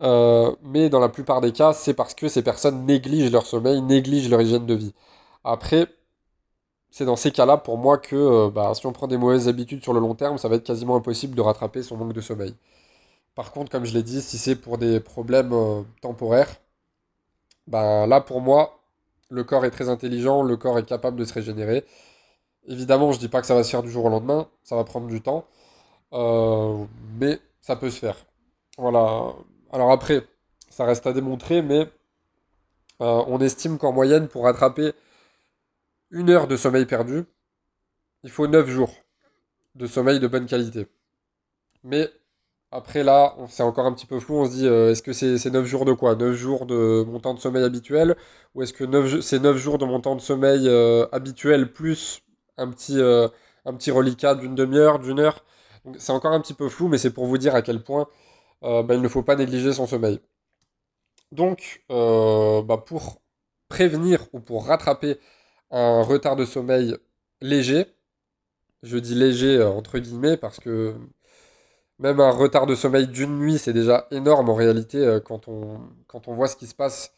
euh, 0.02 0.54
mais 0.62 0.90
dans 0.90 1.00
la 1.00 1.09
plupart 1.11 1.40
des 1.40 1.52
cas, 1.52 1.73
c'est 1.73 1.95
parce 1.95 2.14
que 2.14 2.28
ces 2.28 2.42
personnes 2.42 2.87
négligent 2.87 3.33
leur 3.33 3.47
sommeil, 3.47 3.83
négligent 3.83 4.30
leur 4.30 4.42
hygiène 4.42 4.66
de 4.66 4.75
vie. 4.75 4.95
Après, 5.45 5.88
c'est 6.90 7.04
dans 7.04 7.16
ces 7.16 7.30
cas-là, 7.30 7.56
pour 7.59 7.78
moi, 7.78 7.99
que 7.99 8.49
bah, 8.50 8.73
si 8.75 8.87
on 8.87 8.92
prend 8.92 9.06
des 9.06 9.18
mauvaises 9.18 9.49
habitudes 9.49 9.83
sur 9.83 9.92
le 9.92 10.00
long 10.00 10.14
terme, 10.14 10.38
ça 10.38 10.49
va 10.49 10.56
être 10.56 10.64
quasiment 10.64 10.97
impossible 10.97 11.35
de 11.35 11.42
rattraper 11.42 11.83
son 11.83 11.97
manque 11.97 12.12
de 12.14 12.21
sommeil. 12.21 12.54
Par 13.35 13.52
contre, 13.52 13.71
comme 13.73 13.85
je 13.87 13.95
l'ai 13.95 14.02
dit, 14.02 14.23
si 14.23 14.38
c'est 14.38 14.56
pour 14.56 14.78
des 14.78 15.00
problèmes 15.00 15.54
temporaires, 16.02 16.56
bah, 17.66 18.06
là, 18.06 18.21
pour 18.21 18.40
moi, 18.40 18.75
le 19.28 19.45
corps 19.45 19.64
est 19.64 19.71
très 19.71 19.88
intelligent, 19.88 20.42
le 20.42 20.56
corps 20.56 20.78
est 20.78 20.87
capable 20.87 21.18
de 21.18 21.25
se 21.25 21.35
régénérer. 21.35 21.85
Évidemment, 22.66 23.12
je 23.12 23.18
dis 23.18 23.28
pas 23.28 23.40
que 23.40 23.47
ça 23.47 23.54
va 23.54 23.64
se 23.64 23.71
faire 23.71 23.83
du 23.83 23.90
jour 23.90 24.06
au 24.06 24.09
lendemain, 24.09 24.49
ça 24.62 24.76
va 24.76 24.85
prendre 24.85 25.06
du 25.06 25.21
temps, 25.23 25.47
euh, 26.12 26.85
mais 27.18 27.40
ça 27.61 27.76
peut 27.76 27.90
se 27.90 27.99
faire. 28.00 28.16
Voilà. 28.78 29.35
Alors 29.73 29.90
après, 29.92 30.26
ça 30.71 30.85
reste 30.85 31.06
à 31.06 31.12
démontrer, 31.12 31.62
mais 31.62 31.88
euh, 33.00 33.25
on 33.26 33.40
estime 33.40 33.78
qu'en 33.78 33.92
moyenne, 33.92 34.28
pour 34.28 34.45
rattraper 34.45 34.92
une 36.11 36.30
heure 36.30 36.49
de 36.49 36.56
sommeil 36.56 36.87
perdu, 36.87 37.25
il 38.25 38.30
faut 38.30 38.47
9 38.47 38.68
jours 38.68 38.95
de 39.75 39.87
sommeil 39.87 40.21
de 40.21 40.26
bonne 40.26 40.47
qualité. 40.47 40.87
Mais 41.85 42.11
après 42.76 43.02
là, 43.04 43.37
c'est 43.49 43.62
encore 43.62 43.87
un 43.87 43.92
petit 43.92 44.06
peu 44.06 44.21
flou, 44.21 44.37
on 44.37 44.47
se 44.47 44.50
dit, 44.52 44.66
euh, 44.66 44.90
est-ce 44.92 45.02
que 45.02 45.12
c'est 45.12 45.38
c'est 45.38 45.50
9 45.50 45.66
jours 45.66 45.85
de 45.85 45.92
quoi? 45.92 46.14
9 46.16 46.35
jours 46.35 46.66
de 46.66 47.04
mon 47.06 47.21
temps 47.21 47.35
de 47.35 47.40
sommeil 47.40 47.64
habituel? 47.64 48.16
Ou 48.54 48.62
est-ce 48.62 48.73
que 48.73 48.85
9 48.85 49.06
ju- 49.06 49.23
c'est 49.23 49.38
9 49.40 49.56
jours 49.56 49.78
de 49.78 49.85
mon 49.87 50.00
temps 50.00 50.16
de 50.16 50.21
sommeil 50.21 50.68
euh, 50.68 51.06
habituel 51.12 51.73
plus 51.73 52.23
un 52.59 52.71
petit, 52.71 52.99
euh, 53.00 53.28
un 53.64 53.75
petit 53.75 53.90
reliquat 53.90 54.35
d'une 54.35 54.54
demi-heure, 54.54 54.99
d'une 54.99 55.21
heure? 55.21 55.45
C'est 55.99 56.12
encore 56.12 56.33
un 56.33 56.40
petit 56.40 56.54
peu 56.54 56.68
flou, 56.68 56.88
mais 56.88 56.99
c'est 56.99 57.11
pour 57.12 57.26
vous 57.26 57.38
dire 57.38 57.54
à 57.54 57.62
quel 57.62 57.83
point 57.83 58.09
bah, 58.62 58.85
il 58.95 59.02
ne 59.02 59.09
faut 59.09 59.23
pas 59.23 59.37
négliger 59.37 59.73
son 59.73 59.87
sommeil. 59.87 60.21
Donc, 61.33 61.85
bah, 61.88 62.78
pour 62.87 63.21
prévenir 63.68 64.26
ou 64.33 64.40
pour 64.40 64.66
rattraper 64.66 65.18
un 65.71 66.02
retard 66.02 66.37
de 66.37 66.45
sommeil 66.45 66.97
léger, 67.40 67.87
je 68.83 68.99
dis 68.99 69.14
léger 69.14 69.62
entre 69.62 69.99
guillemets 69.99 70.37
parce 70.37 70.61
que 70.61 70.95
même 71.98 72.20
un 72.20 72.30
retard 72.30 72.66
de 72.66 72.74
sommeil 72.74 73.08
d'une 73.08 73.38
nuit, 73.38 73.58
c'est 73.58 73.72
déjà 73.72 74.06
énorme 74.10 74.48
en 74.50 74.54
réalité 74.54 74.98
euh, 74.98 75.20
quand 75.20 75.48
on, 75.48 76.34
voit 76.34 76.48
ce 76.48 76.56
qui 76.56 76.66
se 76.66 76.74
passe 76.74 77.12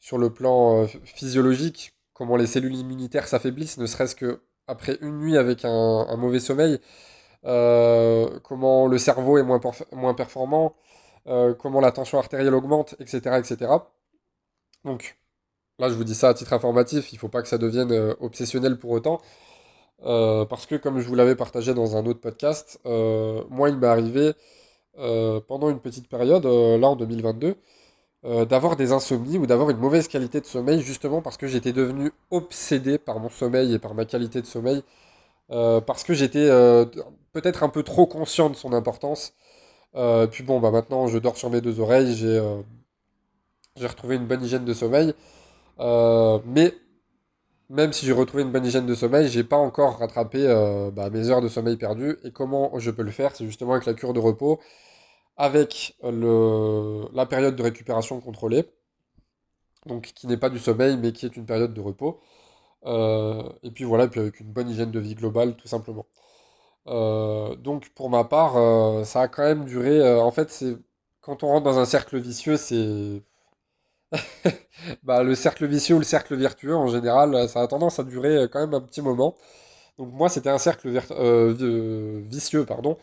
sur 0.00 0.18
le 0.18 0.30
plan 0.32 0.84
euh, 0.84 0.86
physiologique, 1.04 1.94
comment 2.14 2.36
les 2.36 2.46
cellules 2.46 2.76
immunitaires 2.76 3.28
s'affaiblissent, 3.28 3.78
ne 3.78 3.86
serait-ce 3.86 4.16
que 4.16 4.42
après 4.66 4.98
une 5.02 5.18
nuit 5.18 5.36
avec 5.36 5.64
un, 5.64 6.16
mauvais 6.16 6.40
sommeil, 6.40 6.80
euh, 7.46 8.40
comment 8.42 8.86
le 8.86 8.98
cerveau 8.98 9.38
est 9.38 9.42
moins, 9.42 9.58
perf- 9.58 9.86
moins 9.92 10.14
performant, 10.14 10.76
comment 11.58 11.80
la 11.80 11.92
tension 11.92 12.18
artérielle 12.18 12.54
augmente, 12.54 12.96
etc., 13.00 13.38
etc. 13.38 13.72
Donc 14.84 15.16
là, 15.78 15.88
je 15.88 15.94
vous 15.94 16.04
dis 16.04 16.14
ça 16.14 16.30
à 16.30 16.34
titre 16.34 16.52
informatif, 16.52 17.12
il 17.12 17.16
ne 17.16 17.20
faut 17.20 17.28
pas 17.28 17.42
que 17.42 17.48
ça 17.48 17.58
devienne 17.58 17.92
obsessionnel 18.20 18.78
pour 18.78 18.90
autant. 18.92 19.20
Euh, 20.02 20.44
parce 20.44 20.66
que 20.66 20.74
comme 20.74 21.00
je 21.00 21.06
vous 21.08 21.14
l'avais 21.14 21.36
partagé 21.36 21.72
dans 21.74 21.96
un 21.96 22.04
autre 22.06 22.20
podcast, 22.20 22.80
euh, 22.86 23.42
moi 23.48 23.70
il 23.70 23.76
m'est 23.76 23.86
arrivé 23.86 24.34
euh, 24.98 25.40
pendant 25.40 25.70
une 25.70 25.80
petite 25.80 26.08
période, 26.08 26.44
là 26.44 26.88
en 26.88 26.96
2022, 26.96 27.56
euh, 28.24 28.44
d'avoir 28.46 28.76
des 28.76 28.92
insomnies 28.92 29.38
ou 29.38 29.46
d'avoir 29.46 29.70
une 29.70 29.78
mauvaise 29.78 30.08
qualité 30.08 30.40
de 30.40 30.46
sommeil 30.46 30.80
justement 30.82 31.22
parce 31.22 31.36
que 31.36 31.46
j'étais 31.46 31.72
devenu 31.72 32.12
obsédé 32.30 32.98
par 32.98 33.20
mon 33.20 33.30
sommeil 33.30 33.74
et 33.74 33.78
par 33.78 33.94
ma 33.94 34.04
qualité 34.04 34.40
de 34.42 34.46
sommeil, 34.46 34.82
parce 35.48 36.04
que 36.04 36.14
j'étais 36.14 36.48
peut-être 37.32 37.62
un 37.62 37.68
peu 37.68 37.82
trop 37.82 38.06
conscient 38.06 38.50
de 38.50 38.56
son 38.56 38.72
importance. 38.72 39.34
Puis 40.30 40.44
bon, 40.44 40.60
bah 40.60 40.70
maintenant 40.70 41.06
je 41.06 41.18
dors 41.18 41.36
sur 41.36 41.50
mes 41.50 41.60
deux 41.60 41.80
oreilles, 41.80 42.14
j'ai 43.76 43.86
retrouvé 43.86 44.16
une 44.16 44.26
bonne 44.26 44.42
hygiène 44.44 44.64
de 44.64 44.74
sommeil, 44.74 45.14
mais 45.78 46.74
même 47.70 47.92
si 47.92 48.06
j'ai 48.06 48.12
retrouvé 48.12 48.42
une 48.42 48.52
bonne 48.52 48.64
hygiène 48.64 48.86
de 48.86 48.94
sommeil, 48.94 49.28
j'ai 49.28 49.44
pas 49.44 49.56
encore 49.56 49.98
rattrapé 49.98 50.46
euh, 50.46 50.90
bah, 50.90 51.10
mes 51.10 51.30
heures 51.30 51.40
de 51.40 51.48
sommeil 51.48 51.76
perdues. 51.76 52.18
Et 52.24 52.30
comment 52.32 52.78
je 52.78 52.90
peux 52.90 53.02
le 53.02 53.10
faire? 53.10 53.34
C'est 53.36 53.46
justement 53.46 53.72
avec 53.72 53.86
la 53.86 53.94
cure 53.94 54.12
de 54.12 54.20
repos, 54.20 54.60
avec 55.36 55.96
la 56.02 57.26
période 57.26 57.56
de 57.56 57.62
récupération 57.62 58.20
contrôlée, 58.20 58.64
donc 59.86 60.12
qui 60.14 60.26
n'est 60.26 60.36
pas 60.36 60.50
du 60.50 60.58
sommeil, 60.58 60.96
mais 60.96 61.12
qui 61.12 61.26
est 61.26 61.36
une 61.36 61.46
période 61.46 61.74
de 61.74 61.80
repos. 61.80 62.20
Euh, 62.86 63.42
et 63.62 63.70
puis 63.70 63.84
voilà, 63.84 64.08
puis 64.08 64.20
avec 64.20 64.40
une 64.40 64.52
bonne 64.52 64.68
hygiène 64.70 64.90
de 64.90 65.00
vie 65.00 65.14
globale, 65.14 65.56
tout 65.56 65.68
simplement. 65.68 66.06
Euh, 66.88 67.56
donc 67.56 67.90
pour 67.94 68.10
ma 68.10 68.24
part, 68.24 68.54
ça 69.06 69.22
a 69.22 69.28
quand 69.28 69.44
même 69.44 69.64
duré. 69.66 70.02
en 70.20 70.30
fait, 70.32 70.50
c'est 70.50 70.76
quand 71.22 71.42
on 71.44 71.48
rentre 71.48 71.64
dans 71.64 71.78
un 71.78 71.86
cercle 71.86 72.18
vicieux, 72.18 72.56
c'est 72.56 73.22
bah, 75.02 75.22
le 75.22 75.34
cercle 75.34 75.66
vicieux 75.66 75.96
ou 75.96 75.98
le 75.98 76.04
cercle 76.04 76.34
vertueux 76.36 76.74
en 76.76 76.88
général, 76.88 77.34
euh, 77.34 77.48
ça 77.48 77.62
a 77.62 77.66
tendance 77.66 77.98
à 77.98 78.04
durer 78.04 78.36
euh, 78.36 78.48
quand 78.48 78.60
même 78.60 78.74
un 78.74 78.80
petit 78.80 79.02
moment. 79.02 79.36
Donc 79.98 80.12
moi, 80.12 80.28
c'était 80.28 80.50
un 80.50 80.58
cercle 80.58 80.88
euh, 81.12 81.54
vi- 81.54 82.28
vicieux, 82.30 82.64
pardon, 82.66 82.98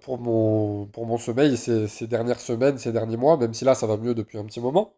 pour 0.00 0.18
mon, 0.18 1.18
sommeil 1.18 1.56
ces, 1.56 2.06
dernières 2.06 2.40
semaines, 2.40 2.78
ces 2.78 2.92
derniers 2.92 3.16
mois, 3.16 3.36
même 3.36 3.54
si 3.54 3.64
là, 3.64 3.74
ça 3.74 3.86
va 3.86 3.96
mieux 3.96 4.14
depuis 4.14 4.38
un 4.38 4.44
petit 4.44 4.60
moment. 4.60 4.94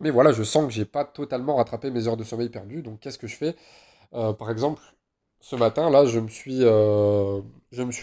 Mais 0.00 0.10
voilà, 0.10 0.32
je 0.32 0.42
sens 0.42 0.66
que 0.66 0.72
j'ai 0.72 0.84
pas 0.84 1.04
totalement 1.04 1.56
rattrapé 1.56 1.90
mes 1.90 2.06
heures 2.06 2.16
de 2.16 2.24
sommeil 2.24 2.48
perdues. 2.50 2.82
Donc 2.82 3.00
qu'est-ce 3.00 3.18
que 3.18 3.26
je 3.26 3.36
fais? 3.36 3.56
Par 4.12 4.50
exemple, 4.50 4.82
ce 5.40 5.56
matin, 5.56 5.90
là, 5.90 6.06
je 6.06 6.20
me 6.20 6.28
suis, 6.28 6.64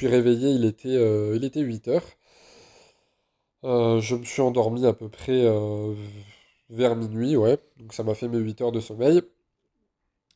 réveillé, 0.08 0.52
il 0.52 0.66
était, 0.66 1.36
il 1.36 1.44
était 1.46 1.62
8 1.62 1.88
heures. 1.90 2.06
Euh, 3.66 4.00
je 4.02 4.16
me 4.16 4.24
suis 4.26 4.42
endormi 4.42 4.86
à 4.86 4.94
peu 4.94 5.10
près 5.10 5.46
euh, 5.46 5.94
vers 6.70 6.96
minuit, 6.96 7.36
ouais. 7.38 7.58
Donc 7.78 7.94
ça 7.94 8.04
m'a 8.04 8.16
fait 8.16 8.28
mes 8.28 8.38
8 8.38 8.62
heures 8.62 8.72
de 8.72 8.80
sommeil. 8.80 9.22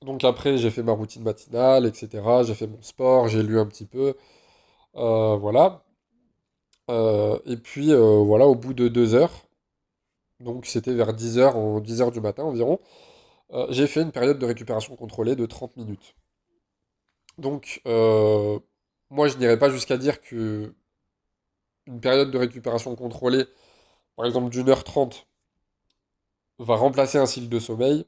Donc 0.01 0.23
après, 0.23 0.57
j'ai 0.57 0.71
fait 0.71 0.81
ma 0.81 0.91
routine 0.93 1.21
matinale, 1.21 1.85
etc. 1.85 2.43
J'ai 2.43 2.55
fait 2.55 2.65
mon 2.67 2.81
sport, 2.81 3.27
j'ai 3.27 3.43
lu 3.43 3.59
un 3.59 3.65
petit 3.67 3.85
peu. 3.85 4.15
euh, 4.97 5.37
voilà. 5.37 5.83
Et 7.45 7.57
puis 7.57 7.93
voilà, 7.93 8.47
au 8.47 8.55
bout 8.55 8.73
de 8.73 8.87
deux 8.87 9.13
heures, 9.15 9.47
donc 10.39 10.65
c'était 10.65 10.93
vers 10.93 11.13
10 11.13 11.37
heures, 11.39 11.55
en 11.57 11.79
10 11.81 12.01
heures 12.01 12.11
du 12.11 12.21
matin 12.21 12.43
environ, 12.43 12.79
j'ai 13.69 13.87
fait 13.87 14.01
une 14.03 14.11
période 14.13 14.39
de 14.39 14.45
récupération 14.47 14.95
contrôlée 14.95 15.35
de 15.35 15.45
30 15.45 15.77
minutes. 15.77 16.15
Donc 17.37 17.81
moi, 19.09 19.27
je 19.27 19.37
n'irai 19.37 19.57
pas 19.59 19.69
jusqu'à 19.69 19.97
dire 19.97 20.21
que 20.21 20.73
une 21.88 22.00
période 22.02 22.32
de 22.32 22.38
récupération 22.38 22.95
contrôlée, 22.95 23.45
par 24.15 24.26
exemple 24.26 24.50
d'une 24.50 24.69
heure 24.69 24.84
trente, 24.84 25.28
va 26.60 26.76
remplacer 26.76 27.17
un 27.17 27.26
cycle 27.26 27.50
de 27.50 27.60
sommeil, 27.60 28.06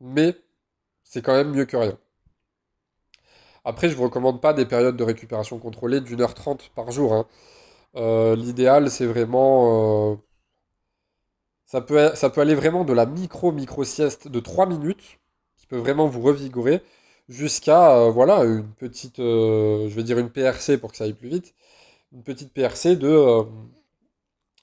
mais 0.00 0.36
c'est 1.04 1.22
quand 1.22 1.34
même 1.34 1.50
mieux 1.52 1.66
que 1.66 1.76
rien. 1.76 1.98
Après, 3.64 3.88
je 3.88 3.92
ne 3.94 3.98
vous 3.98 4.04
recommande 4.04 4.40
pas 4.40 4.52
des 4.54 4.66
périodes 4.66 4.96
de 4.96 5.04
récupération 5.04 5.58
contrôlée 5.58 6.00
d'une 6.00 6.20
heure 6.20 6.34
trente 6.34 6.70
par 6.74 6.90
jour. 6.90 7.12
hein. 7.14 7.26
Euh, 7.96 8.36
l'idéal, 8.36 8.90
c'est 8.90 9.06
vraiment... 9.06 10.12
euh, 10.12 10.16
ça 11.66 11.80
peut, 11.80 12.40
aller 12.40 12.54
vraiment 12.54 12.84
de 12.84 12.92
la 12.92 13.06
micro-micro-sieste 13.06 14.28
de 14.28 14.40
3 14.40 14.66
minutes, 14.66 15.18
qui 15.56 15.66
peut 15.66 15.76
vraiment 15.78 16.06
vous 16.08 16.20
revigorer, 16.20 16.82
jusqu'à, 17.28 17.96
euh, 17.96 18.10
voilà, 18.10 18.44
une 18.44 18.72
petite, 18.74 19.18
je 19.18 19.88
vais 19.94 20.02
dire 20.02 20.18
une 20.18 20.30
PRC 20.30 20.78
pour 20.78 20.90
que 20.90 20.96
ça 20.96 21.04
aille 21.04 21.14
plus 21.14 21.28
vite, 21.28 21.54
une 22.12 22.22
petite 22.22 22.52
PRC 22.52 22.96
de 22.96 23.08
euh, 23.08 23.44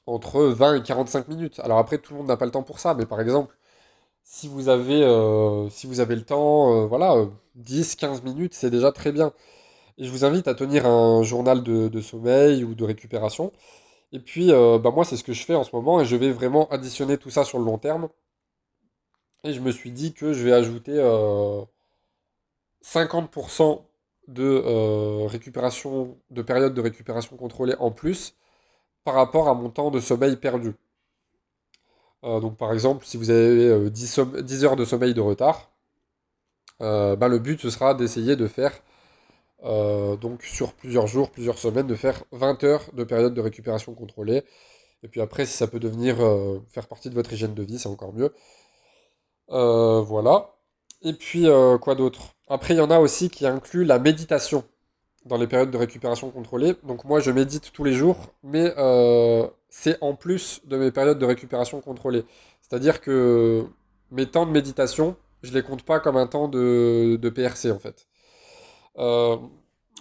entre 0.06 0.42
20 0.44 0.76
et 0.76 0.84
45 0.84 1.28
minutes. 1.28 1.60
Alors 1.60 1.78
après, 1.80 1.98
tout 1.98 2.14
le 2.14 2.20
monde 2.20 2.28
n'a 2.28 2.38
pas 2.38 2.46
le 2.46 2.52
temps 2.52 2.64
pour 2.64 2.80
ça, 2.80 2.94
mais 2.94 3.06
par 3.06 3.22
exemple, 3.22 3.56
Si 4.24 4.48
vous 4.50 4.70
avez, 4.70 5.04
euh, 5.04 5.70
si 5.72 5.88
vous 5.88 6.02
avez 6.02 6.16
le 6.16 6.24
temps, 6.26 6.74
euh, 6.84 6.88
voilà, 6.88 7.16
euh, 7.16 7.28
10-15 7.58 8.24
minutes, 8.24 8.54
c'est 8.56 8.72
déjà 8.72 8.92
très 8.94 9.12
bien. 9.14 9.34
Et 9.98 10.06
je 10.06 10.12
vous 10.12 10.26
invite 10.26 10.48
à 10.50 10.56
tenir 10.56 10.86
un 10.88 11.24
journal 11.24 11.64
de, 11.64 12.02
sommeil 12.02 12.64
ou 12.66 12.76
de 12.76 12.86
récupération. 12.86 13.54
Et 14.14 14.20
puis, 14.20 14.50
bah 14.52 14.92
moi, 14.92 15.06
c'est 15.06 15.18
ce 15.18 15.24
que 15.26 15.34
je 15.34 15.44
fais 15.46 15.56
en 15.56 15.64
ce 15.66 15.76
moment 15.76 16.02
et 16.02 16.06
je 16.06 16.16
vais 16.18 16.32
vraiment 16.32 16.70
additionner 16.70 17.18
tout 17.18 17.32
ça 17.32 17.46
sur 17.46 17.60
le 17.60 17.66
long 17.66 17.80
terme. 17.80 18.10
Et 19.44 19.54
je 19.54 19.62
me 19.62 19.72
suis 19.72 19.92
dit 19.92 20.14
que 20.14 20.34
je 20.34 20.44
vais 20.44 20.52
ajouter 20.54 20.94
euh, 20.96 21.64
50% 22.84 23.87
de 24.28 24.44
euh, 24.66 25.28
récupération, 25.28 26.18
de 26.32 26.42
période 26.42 26.74
de 26.74 26.82
récupération 26.82 27.38
contrôlée 27.38 27.76
en 27.80 27.92
plus 27.92 28.36
par 29.06 29.16
rapport 29.16 29.50
à 29.50 29.56
mon 29.56 29.70
temps 29.72 29.92
de 29.92 30.00
sommeil 30.02 30.38
perdu. 30.38 30.74
Euh, 32.24 32.40
donc, 32.40 32.58
par 32.58 32.74
exemple, 32.74 33.06
si 33.06 33.18
vous 33.18 33.30
avez 33.30 33.68
euh, 33.68 33.90
10, 33.90 34.08
somm- 34.18 34.42
10 34.42 34.64
heures 34.66 34.76
de 34.76 34.86
sommeil 34.86 35.14
de 35.14 35.22
retard, 35.22 35.72
Euh, 36.82 37.16
bah, 37.16 37.28
le 37.28 37.40
but, 37.40 37.60
ce 37.62 37.70
sera 37.70 37.94
d'essayer 37.96 38.36
de 38.36 38.48
faire, 38.48 38.72
euh, 39.66 40.18
donc 40.18 40.44
sur 40.44 40.74
plusieurs 40.74 41.08
jours, 41.08 41.32
plusieurs 41.32 41.58
semaines, 41.60 41.88
de 41.88 41.96
faire 41.96 42.24
20 42.32 42.64
heures 42.64 42.84
de 42.94 43.04
période 43.06 43.34
de 43.34 43.42
récupération 43.42 43.94
contrôlée. 43.96 44.44
Et 45.04 45.10
puis 45.10 45.22
après, 45.22 45.46
si 45.48 45.54
ça 45.58 45.68
peut 45.68 45.80
devenir 45.80 46.22
euh, 46.22 46.60
faire 46.70 46.88
partie 46.88 47.10
de 47.10 47.16
votre 47.16 47.34
hygiène 47.34 47.56
de 47.56 47.64
vie, 47.64 47.80
c'est 47.80 47.90
encore 47.90 48.14
mieux. 48.14 48.34
Euh, 49.50 50.02
voilà. 50.02 50.57
Et 51.08 51.14
puis, 51.14 51.48
euh, 51.48 51.78
quoi 51.78 51.96
d'autre? 51.96 52.36
Après, 52.48 52.74
il 52.74 52.78
y 52.78 52.82
en 52.82 52.92
a 52.92 53.00
aussi 53.00 53.30
qui 53.30 53.46
incluent 53.46 53.86
la 53.86 54.00
méditation 54.00 54.64
dans 55.26 55.38
les 55.38 55.48
périodes 55.48 55.72
de 55.72 55.78
récupération 55.78 56.30
contrôlée. 56.30 56.76
Donc 56.84 57.06
moi, 57.06 57.20
je 57.20 57.32
médite 57.32 57.72
tous 57.74 57.84
les 57.84 57.94
jours, 57.94 58.18
mais 58.44 58.74
c'est 59.70 59.98
en 60.02 60.16
plus 60.16 60.62
de 60.66 60.78
mes 60.78 60.92
périodes 60.92 61.20
de 61.20 61.26
récupération 61.26 61.82
contrôlée. 61.82 62.24
C'est-à-dire 62.62 63.02
que 63.02 63.66
mes 64.12 64.26
temps 64.26 64.46
de 64.46 64.52
méditation, 64.52 65.16
je 65.44 65.54
les 65.54 65.64
compte 65.64 65.84
pas 65.84 66.00
comme 66.00 66.18
un 66.18 66.28
temps 66.28 66.48
de, 66.48 67.30
PRC 67.36 67.72
en 67.72 67.80
fait. 67.80 68.08
Euh, 68.98 69.38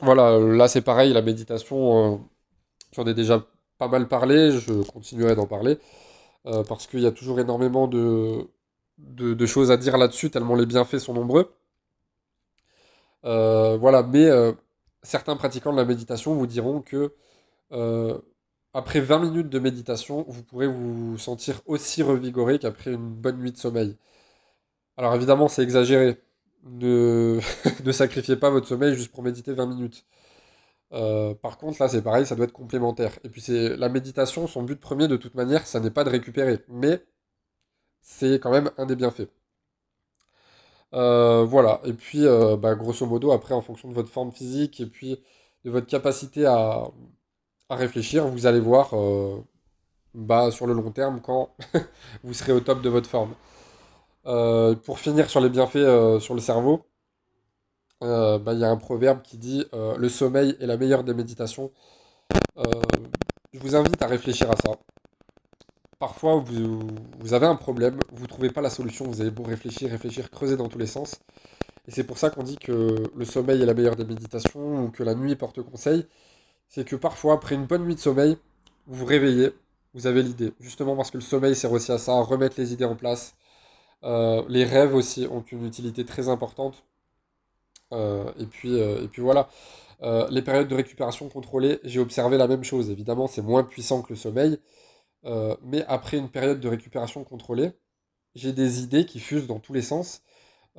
voilà, 0.03 0.39
là 0.39 0.69
c'est 0.69 0.83
pareil, 0.83 1.13
la 1.13 1.23
méditation, 1.23 2.15
euh, 2.15 2.17
j'en 2.93 3.07
ai 3.07 3.15
déjà 3.15 3.45
pas 3.79 3.89
mal 3.89 4.09
parlé, 4.09 4.53
je 4.53 4.73
continuerai 4.83 5.35
d'en 5.37 5.47
parler, 5.47 5.79
euh, 6.47 6.65
parce 6.65 6.87
qu'il 6.87 7.01
y 7.01 7.07
a 7.07 7.13
toujours 7.13 7.41
énormément 7.41 7.89
de, 7.89 8.49
de, 8.99 9.47
choses 9.47 9.71
à 9.71 9.77
dire 9.77 9.97
là-dessus, 9.99 10.31
tellement 10.31 10.55
les 10.55 10.67
bienfaits 10.67 10.99
sont 10.99 11.15
nombreux. 11.15 11.55
Euh, 13.25 13.77
voilà, 13.77 14.03
mais 14.03 14.27
euh, 14.27 14.53
certains 15.03 15.37
pratiquants 15.37 15.73
de 15.73 15.77
la 15.79 15.85
méditation 15.85 16.35
vous 16.35 16.47
diront 16.47 16.81
que 16.83 17.15
euh, 17.73 18.19
après 18.75 19.01
20 19.01 19.19
minutes 19.21 19.49
de 19.51 19.59
méditation, 19.59 20.25
vous 20.29 20.43
pourrez 20.45 20.69
vous 20.69 21.19
sentir 21.19 21.61
aussi 21.67 22.03
revigoré 22.03 22.59
qu'après 22.59 22.93
une 22.93 23.11
bonne 23.15 23.39
nuit 23.39 23.53
de 23.53 23.59
sommeil. 23.59 23.97
Alors 24.97 25.15
évidemment, 25.15 25.49
c'est 25.49 25.63
exagéré. 25.63 26.19
Ne... 26.65 27.41
ne 27.85 27.93
sacrifiez 27.93 28.37
pas 28.37 28.51
votre 28.51 28.69
sommeil 28.69 28.95
juste 28.95 29.13
pour 29.13 29.23
méditer 29.23 29.53
20 29.55 29.67
minutes. 29.67 30.07
Par 31.43 31.59
contre, 31.59 31.83
là, 31.83 31.89
c'est 31.89 32.03
pareil, 32.03 32.27
ça 32.27 32.37
doit 32.37 32.47
être 32.47 32.53
complémentaire. 32.53 33.19
Et 33.25 33.29
puis, 33.29 33.41
c'est 33.41 33.77
la 33.77 33.89
méditation, 33.89 34.47
son 34.47 34.63
but 34.63 34.81
premier, 34.81 35.09
de 35.09 35.17
toute 35.17 35.35
manière, 35.35 35.67
ça 35.67 35.81
n'est 35.81 35.91
pas 35.91 36.05
de 36.05 36.11
récupérer, 36.11 36.61
mais 36.69 37.03
c'est 38.07 38.39
quand 38.41 38.51
même 38.51 38.71
un 38.79 38.87
des 38.87 38.97
bienfaits. 38.97 39.29
Euh, 40.95 41.45
voilà. 41.45 41.81
Et 41.85 41.93
puis, 41.93 42.27
euh, 42.27 42.57
bah, 42.57 42.75
grosso 42.75 43.07
modo, 43.07 43.33
après, 43.33 43.55
en 43.55 43.63
fonction 43.63 43.89
de 43.89 43.95
votre 43.95 44.09
forme 44.11 44.33
physique 44.33 44.81
et 44.81 44.87
puis 44.87 45.21
de 45.65 45.71
votre 45.71 45.87
capacité 45.87 46.47
à, 46.47 46.85
réfléchir, 47.71 48.27
vous 48.29 48.47
allez 48.47 48.61
voir 48.61 48.95
euh, 48.95 49.43
bah, 50.15 50.51
sur 50.53 50.67
le 50.67 50.75
long 50.75 50.91
terme 50.93 51.21
quand 51.21 51.51
vous 52.25 52.35
serez 52.35 52.53
au 52.53 52.61
top 52.61 52.83
de 52.83 52.89
votre 52.89 53.09
forme. 53.11 53.35
Pour 54.85 54.99
finir 54.99 55.31
sur 55.31 55.41
les 55.41 55.51
bienfaits 55.51 56.21
sur 56.21 56.35
le 56.35 56.41
cerveau, 56.41 56.87
bah, 58.01 58.53
il 58.53 58.59
y 58.59 58.65
a 58.65 58.71
un 58.71 58.77
proverbe 58.77 59.23
qui 59.23 59.39
dit 59.39 59.65
le 59.73 60.09
sommeil 60.09 60.57
est 60.61 60.67
la 60.67 60.77
meilleure 60.77 61.05
des 61.05 61.15
méditations. 61.15 61.73
Je 62.57 63.59
vous 63.61 63.77
invite 63.77 64.03
à 64.03 64.07
réfléchir 64.07 64.51
à 64.51 64.57
ça. 64.57 64.73
Parfois, 65.99 66.37
vous, 66.37 67.33
avez 67.33 67.47
un 67.47 67.57
problème, 67.57 67.99
vous 68.13 68.25
ne 68.25 68.29
trouvez 68.29 68.51
pas 68.51 68.61
la 68.61 68.69
solution, 68.69 69.07
vous 69.07 69.23
avez 69.23 69.31
beau 69.31 69.45
réfléchir, 69.45 69.91
réfléchir, 69.91 70.31
creuser 70.31 70.57
dans 70.57 70.69
tous 70.69 70.79
les 70.79 70.87
sens. 70.87 71.17
Et 71.89 71.91
c'est 71.91 72.05
pour 72.05 72.19
ça 72.19 72.31
qu'on 72.31 72.43
dit 72.43 72.57
que 72.59 73.11
le 73.15 73.25
sommeil 73.25 73.63
est 73.63 73.67
la 73.67 73.75
meilleure 73.75 73.97
des 73.97 74.05
méditations 74.05 74.85
ou 74.85 74.91
que 74.91 75.03
la 75.03 75.15
nuit 75.15 75.37
porte 75.37 75.63
conseil. 75.63 76.07
C'est 76.69 76.85
que 76.85 76.97
parfois, 76.97 77.35
après 77.35 77.55
une 77.55 77.67
bonne 77.67 77.85
nuit 77.85 77.95
de 77.95 78.01
sommeil, 78.01 78.37
vous 78.87 78.97
vous 79.01 79.07
réveillez, 79.07 79.53
vous 79.95 80.07
avez 80.07 80.23
l'idée. 80.23 80.53
Justement 80.61 80.97
parce 80.97 81.11
que 81.11 81.19
le 81.19 81.23
sommeil 81.23 81.57
sert 81.57 81.73
aussi 81.73 81.93
à 81.93 81.99
ça, 81.99 82.13
à 82.13 82.23
remettre 82.23 82.61
les 82.61 82.73
idées 82.73 82.85
en 82.85 82.97
place. 82.97 83.35
Euh, 84.05 84.43
les 84.49 84.65
rêves 84.65 84.95
aussi 84.95 85.27
ont 85.31 85.45
une 85.51 85.67
utilité 85.67 86.05
très 86.05 86.29
importante. 86.29 86.85
Euh, 87.93 88.31
et 88.39 88.47
puis, 88.47 88.81
euh, 88.81 89.05
et 89.05 89.09
puis 89.09 89.23
voilà. 89.23 89.49
Les 90.31 90.43
périodes 90.43 90.69
de 90.69 90.75
récupération 90.75 91.29
contrôlée, 91.29 91.81
j'ai 91.85 92.01
observé 92.01 92.37
la 92.37 92.49
même 92.49 92.65
chose. 92.65 92.91
Évidemment, 92.91 93.27
c'est 93.29 93.43
moins 93.43 93.65
puissant 93.65 94.03
que 94.03 94.11
le 94.11 94.17
sommeil. 94.17 94.59
Euh, 95.27 95.57
mais 95.63 95.85
après 95.87 96.19
une 96.19 96.31
période 96.31 96.61
de 96.61 96.69
récupération 96.69 97.25
contrôlée, 97.25 97.73
j'ai 98.35 98.53
des 98.53 98.83
idées 98.83 99.07
qui 99.07 99.21
fusent 99.21 99.47
dans 99.49 99.61
tous 99.61 99.73
les 99.75 99.83
sens. 99.83 100.23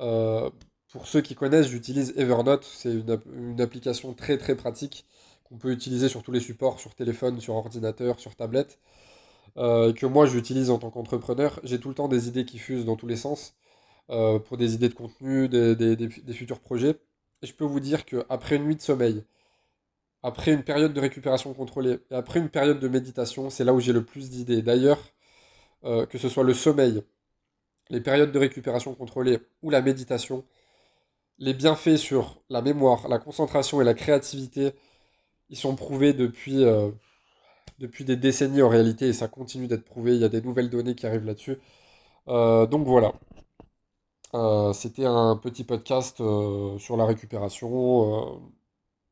Euh, 0.00 0.50
pour 0.92 1.06
ceux 1.08 1.22
qui 1.22 1.34
connaissent, 1.36 1.68
j'utilise 1.68 2.14
Evernote. 2.18 2.64
C'est 2.64 2.92
une, 2.94 3.10
app- 3.10 3.26
une 3.34 3.60
application 3.60 4.14
très 4.14 4.38
très 4.38 4.56
pratique 4.56 5.06
qu'on 5.44 5.58
peut 5.58 5.72
utiliser 5.72 6.08
sur 6.08 6.22
tous 6.22 6.32
les 6.32 6.40
supports, 6.40 6.80
sur 6.80 6.94
téléphone, 6.94 7.40
sur 7.40 7.54
ordinateur, 7.56 8.20
sur 8.20 8.36
tablette, 8.36 8.78
euh, 9.58 9.92
que 9.92 10.06
moi 10.06 10.26
j'utilise 10.26 10.70
en 10.70 10.78
tant 10.78 10.90
qu'entrepreneur. 10.90 11.60
J'ai 11.64 11.80
tout 11.80 11.88
le 11.88 11.94
temps 11.94 12.08
des 12.08 12.28
idées 12.28 12.44
qui 12.44 12.58
fusent 12.58 12.84
dans 12.84 12.96
tous 12.96 13.06
les 13.08 13.16
sens, 13.16 13.54
pour 14.46 14.56
des 14.56 14.74
idées 14.74 14.88
de 14.88 14.94
contenu, 14.94 15.48
des- 15.48 15.76
des 15.96 16.32
futurs 16.34 16.60
projets. 16.60 16.96
Et 17.42 17.46
je 17.46 17.54
peux 17.54 17.64
vous 17.64 17.80
dire 17.80 18.04
qu'après 18.06 18.56
une 18.56 18.64
nuit 18.64 18.76
de 18.76 18.80
sommeil, 18.82 19.24
après 20.28 20.52
une 20.52 20.62
période 20.62 20.92
de 20.92 21.00
récupération 21.00 21.54
contrôlée, 21.54 21.98
et 22.10 22.14
après 22.14 22.38
une 22.40 22.50
période 22.50 22.80
de 22.80 22.88
méditation, 22.88 23.50
c'est 23.50 23.64
là 23.64 23.72
où 23.74 23.80
j'ai 23.80 23.94
le 23.94 24.04
plus 24.04 24.30
d'idées. 24.30 24.62
D'ailleurs, 24.62 25.00
euh, 25.84 26.06
que 26.06 26.18
ce 26.18 26.28
soit 26.28 26.44
le 26.44 26.54
sommeil, 26.54 27.02
les 27.90 28.00
périodes 28.00 28.32
de 28.32 28.38
récupération 28.38 28.94
contrôlée 28.94 29.38
ou 29.62 29.70
la 29.70 29.82
méditation, 29.82 30.44
les 31.38 31.54
bienfaits 31.54 31.96
sur 31.96 32.42
la 32.50 32.62
mémoire, 32.62 33.08
la 33.08 33.18
concentration 33.18 33.80
et 33.80 33.84
la 33.84 33.94
créativité, 33.94 34.72
ils 35.50 35.56
sont 35.56 35.76
prouvés 35.76 36.12
depuis, 36.12 36.64
euh, 36.64 36.90
depuis 37.78 38.04
des 38.04 38.16
décennies 38.16 38.62
en 38.62 38.68
réalité, 38.68 39.08
et 39.08 39.12
ça 39.14 39.28
continue 39.28 39.68
d'être 39.68 39.84
prouvé. 39.84 40.14
Il 40.14 40.20
y 40.20 40.24
a 40.24 40.28
des 40.28 40.42
nouvelles 40.42 40.70
données 40.70 40.94
qui 40.94 41.06
arrivent 41.06 41.26
là-dessus. 41.26 41.58
Euh, 42.28 42.66
donc 42.66 42.86
voilà. 42.86 43.12
C'était 44.74 45.06
un 45.06 45.36
petit 45.36 45.64
podcast 45.64 46.18
sur 46.18 46.96
la 46.96 47.06
récupération, 47.06 48.40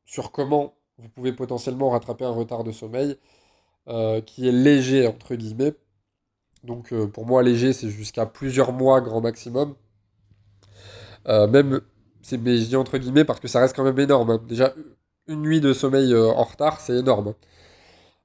sur 0.05 0.31
comment 0.31 0.76
vous 0.97 1.09
pouvez 1.09 1.33
potentiellement 1.33 1.89
rattraper 1.91 2.25
un 2.25 2.31
retard 2.31 2.63
de 2.63 2.71
sommeil 2.71 3.17
euh, 3.89 4.21
qui 4.21 4.47
est 4.47 4.51
léger, 4.51 5.07
entre 5.07 5.35
guillemets. 5.35 5.75
Donc 6.63 6.93
euh, 6.93 7.07
pour 7.07 7.25
moi, 7.25 7.43
léger, 7.43 7.73
c'est 7.73 7.89
jusqu'à 7.89 8.25
plusieurs 8.25 8.73
mois 8.73 9.01
grand 9.01 9.21
maximum. 9.21 9.75
Euh, 11.27 11.47
même, 11.47 11.81
c'est, 12.21 12.37
mais 12.37 12.57
je 12.57 12.65
dis 12.65 12.75
entre 12.75 12.97
guillemets 12.97 13.25
parce 13.25 13.39
que 13.39 13.47
ça 13.47 13.59
reste 13.59 13.75
quand 13.75 13.83
même 13.83 13.99
énorme. 13.99 14.29
hein. 14.31 14.41
Déjà, 14.47 14.73
une 15.27 15.41
nuit 15.41 15.61
de 15.61 15.73
sommeil 15.73 16.15
en 16.15 16.43
retard, 16.43 16.79
c'est 16.79 16.95
énorme. 16.97 17.33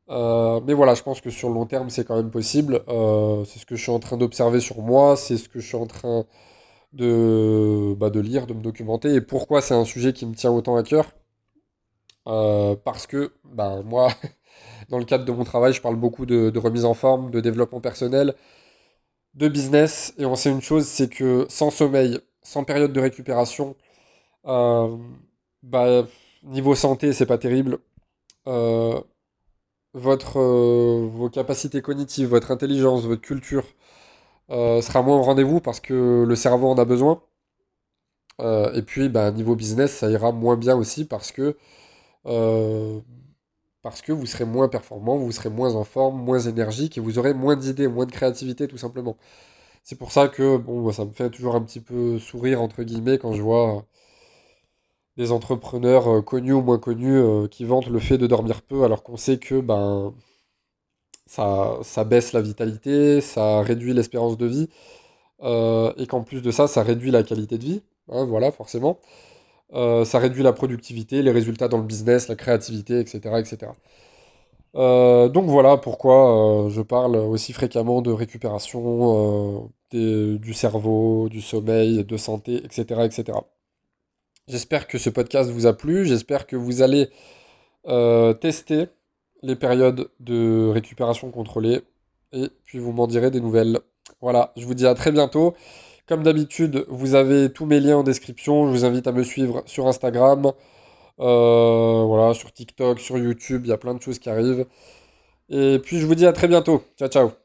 Mais 0.08 0.74
voilà, 0.74 0.94
je 0.94 1.02
pense 1.02 1.20
que 1.20 1.30
sur 1.30 1.48
le 1.48 1.54
long 1.54 1.66
terme, 1.66 1.90
c'est 1.90 2.04
quand 2.04 2.16
même 2.16 2.30
possible. 2.30 2.82
C'est 3.46 3.58
ce 3.58 3.66
que 3.66 3.76
je 3.76 3.82
suis 3.82 3.92
en 3.92 3.98
train 3.98 4.16
d'observer 4.16 4.61
sur 4.61 4.82
moi, 4.82 5.16
c'est 5.16 5.37
ce 5.37 5.48
que 5.48 5.61
je 5.61 5.66
suis 5.66 5.76
en 5.76 5.87
train 5.87 6.24
de, 6.94 7.94
bah, 7.98 8.11
de 8.11 8.20
lire, 8.20 8.46
de 8.48 8.54
me 8.54 8.62
documenter. 8.62 9.14
Et 9.14 9.20
pourquoi 9.22 9.62
c'est 9.62 9.74
un 9.74 9.85
sujet 9.87 10.12
qui 10.14 10.26
me 10.26 10.35
tient 10.35 10.52
autant 10.52 10.76
à 10.76 10.82
cœur? 10.85 11.12
Euh, 12.28 12.76
parce 12.76 13.06
que 13.06 13.32
bah, 13.44 13.82
moi, 13.85 14.08
dans 14.88 14.98
le 14.98 15.04
cadre 15.04 15.24
de 15.24 15.32
mon 15.32 15.44
travail, 15.44 15.72
je 15.72 15.80
parle 15.82 15.96
beaucoup 15.96 16.26
de, 16.26 16.56
remise 16.58 16.85
en 16.85 16.94
forme, 16.94 17.30
de 17.30 17.40
développement 17.40 17.80
personnel, 17.80 18.35
de 19.35 19.48
business. 19.48 20.14
Et 20.18 20.26
on 20.26 20.37
sait 20.37 20.50
une 20.50 20.61
chose, 20.62 20.87
c'est 20.87 21.08
que 21.08 21.46
sans 21.48 21.70
sommeil, 21.70 22.20
sans 22.42 22.64
période 22.64 22.92
de 22.92 23.00
récupération, 23.00 23.76
euh, 24.46 24.96
bah, 25.62 26.06
niveau 26.44 26.74
santé, 26.74 27.12
c'est 27.12 27.26
pas 27.26 27.38
terrible. 27.38 27.78
Euh, 28.48 29.00
votre, 29.94 30.38
euh, 30.40 31.08
vos 31.11 31.30
capacités 31.30 31.82
cognitives, 31.82 32.28
votre 32.28 32.50
intelligence, 32.50 33.04
votre 33.04 33.22
culture 33.22 33.64
sera 34.50 35.02
moins 35.02 35.18
au 35.18 35.22
rendez-vous 35.22 35.61
parce 35.61 35.80
que 35.80 36.24
le 36.28 36.37
cerveau 36.37 36.68
en 36.68 36.76
a 36.78 36.85
besoin. 36.85 37.22
Et 38.74 38.82
puis, 38.82 39.08
bah, 39.08 39.30
niveau 39.30 39.54
business, 39.54 39.92
ça 39.98 40.11
ira 40.11 40.32
moins 40.32 40.56
bien 40.56 40.76
aussi 40.76 41.04
parce 41.04 41.32
que, 41.32 41.56
euh, 42.26 43.00
parce 43.82 44.02
que 44.02 44.12
vous 44.12 44.26
serez 44.26 44.44
moins 44.46 44.68
performant, 44.68 45.18
vous 45.18 45.32
serez 45.32 45.50
moins 45.50 45.74
en 45.76 45.85
forme, 45.85 46.22
moins 46.22 46.40
énergique 46.40 46.98
et 46.98 47.02
vous 47.02 47.18
aurez 47.18 47.35
moins 47.35 47.56
d'idées, 47.56 47.88
moins 47.88 48.06
de 48.06 48.12
créativité 48.12 48.68
tout 48.68 48.78
simplement. 48.78 49.16
C'est 49.85 49.98
pour 49.98 50.12
ça 50.12 50.28
que 50.28 50.56
bon, 50.58 50.92
ça 50.92 51.04
me 51.06 51.12
fait 51.12 51.30
toujours 51.30 51.56
un 51.56 51.62
petit 51.62 51.80
peu 51.80 52.18
sourire 52.20 52.62
entre 52.62 52.82
guillemets 52.85 53.18
quand 53.18 53.35
je 53.35 53.42
vois 53.42 53.87
des 55.16 55.32
entrepreneurs 55.32 56.06
euh, 56.08 56.20
connus 56.20 56.52
ou 56.52 56.61
moins 56.61 56.78
connus 56.78 57.16
euh, 57.16 57.48
qui 57.48 57.64
vantent 57.64 57.87
le 57.88 57.98
fait 57.98 58.18
de 58.18 58.26
dormir 58.26 58.61
peu 58.62 58.85
alors 58.85 59.02
qu'on 59.02 59.16
sait 59.16 59.38
que 59.38 59.58
ben 59.61 60.12
ça, 61.26 61.78
ça 61.82 62.04
baisse 62.04 62.32
la 62.32 62.42
vitalité, 62.42 63.20
ça 63.20 63.62
réduit 63.62 63.94
l'espérance 63.94 64.37
de 64.37 64.46
vie 64.46 64.68
euh, 65.42 65.92
et 65.98 66.06
qu'en 66.06 66.22
plus 66.24 66.42
de 66.42 66.50
ça, 66.50 66.68
ça 66.68 66.82
réduit 66.85 67.11
la 67.11 67.22
qualité 67.24 67.58
de 67.58 67.64
vie. 67.64 67.82
hein, 68.11 68.24
voilà, 68.26 68.52
forcément. 68.52 69.00
Euh, 69.74 70.04
ça 70.04 70.18
réduit 70.18 70.42
la 70.42 70.52
productivité, 70.52 71.22
les 71.22 71.30
résultats 71.30 71.68
dans 71.68 71.78
le 71.78 71.85
business, 71.85 72.28
la 72.28 72.37
créativité, 72.37 73.00
etc., 73.00 73.20
etc. 73.38 73.72
Euh, 74.74 75.28
donc 75.28 75.46
voilà 75.46 75.76
pourquoi 75.76 76.66
euh, 76.66 76.70
je 76.70 76.80
parle 76.82 77.16
aussi 77.16 77.52
fréquemment 77.52 78.00
de 78.02 78.11
récupération 78.11 79.70
du 79.92 80.54
cerveau, 80.54 81.28
du 81.28 81.42
sommeil, 81.42 82.04
de 82.04 82.16
santé, 82.16 82.56
etc., 82.64 83.02
etc. 83.04 83.38
J'espère 84.48 84.88
que 84.88 84.98
ce 84.98 85.11
podcast 85.11 85.50
vous 85.50 85.66
a 85.66 85.74
plu, 85.74 86.06
j'espère 86.06 86.46
que 86.46 86.56
vous 86.56 86.82
allez 86.82 87.08
tester 88.40 88.88
les 89.42 89.56
périodes 89.56 90.08
de 90.20 90.68
récupération 90.72 91.30
contrôlée 91.30 91.82
et 92.32 92.48
puis 92.64 92.78
vous 92.78 92.92
m'en 92.92 93.06
direz 93.06 93.30
des 93.30 93.40
nouvelles. 93.40 93.80
Voilà, 94.20 94.52
je 94.56 94.64
vous 94.66 94.74
dis 94.74 94.87
à 94.87 94.94
très 94.94 95.12
bientôt. 95.12 95.54
Comme 96.08 96.22
d'habitude, 96.22 96.84
vous 96.88 97.14
avez 97.14 97.52
tous 97.52 97.66
mes 97.66 97.80
liens 97.80 97.98
en 97.98 98.02
description. 98.02 98.66
Je 98.66 98.72
vous 98.72 98.84
invite 98.84 99.06
à 99.06 99.12
me 99.12 99.22
suivre 99.22 99.62
sur 99.66 99.86
Instagram, 99.86 100.52
euh, 101.20 102.34
sur 102.34 102.52
TikTok, 102.52 103.00
sur 103.00 103.18
YouTube. 103.18 103.62
Il 103.64 103.68
y 103.68 103.72
a 103.72 103.78
plein 103.78 103.94
de 103.94 104.02
choses 104.02 104.18
qui 104.18 104.30
arrivent. 104.30 104.66
Et 105.50 105.78
puis 105.84 105.98
je 105.98 106.06
vous 106.06 106.14
dis 106.14 106.26
à 106.26 106.32
très 106.32 106.48
bientôt. 106.48 106.82
Ciao 106.98 107.08
ciao. 107.08 107.41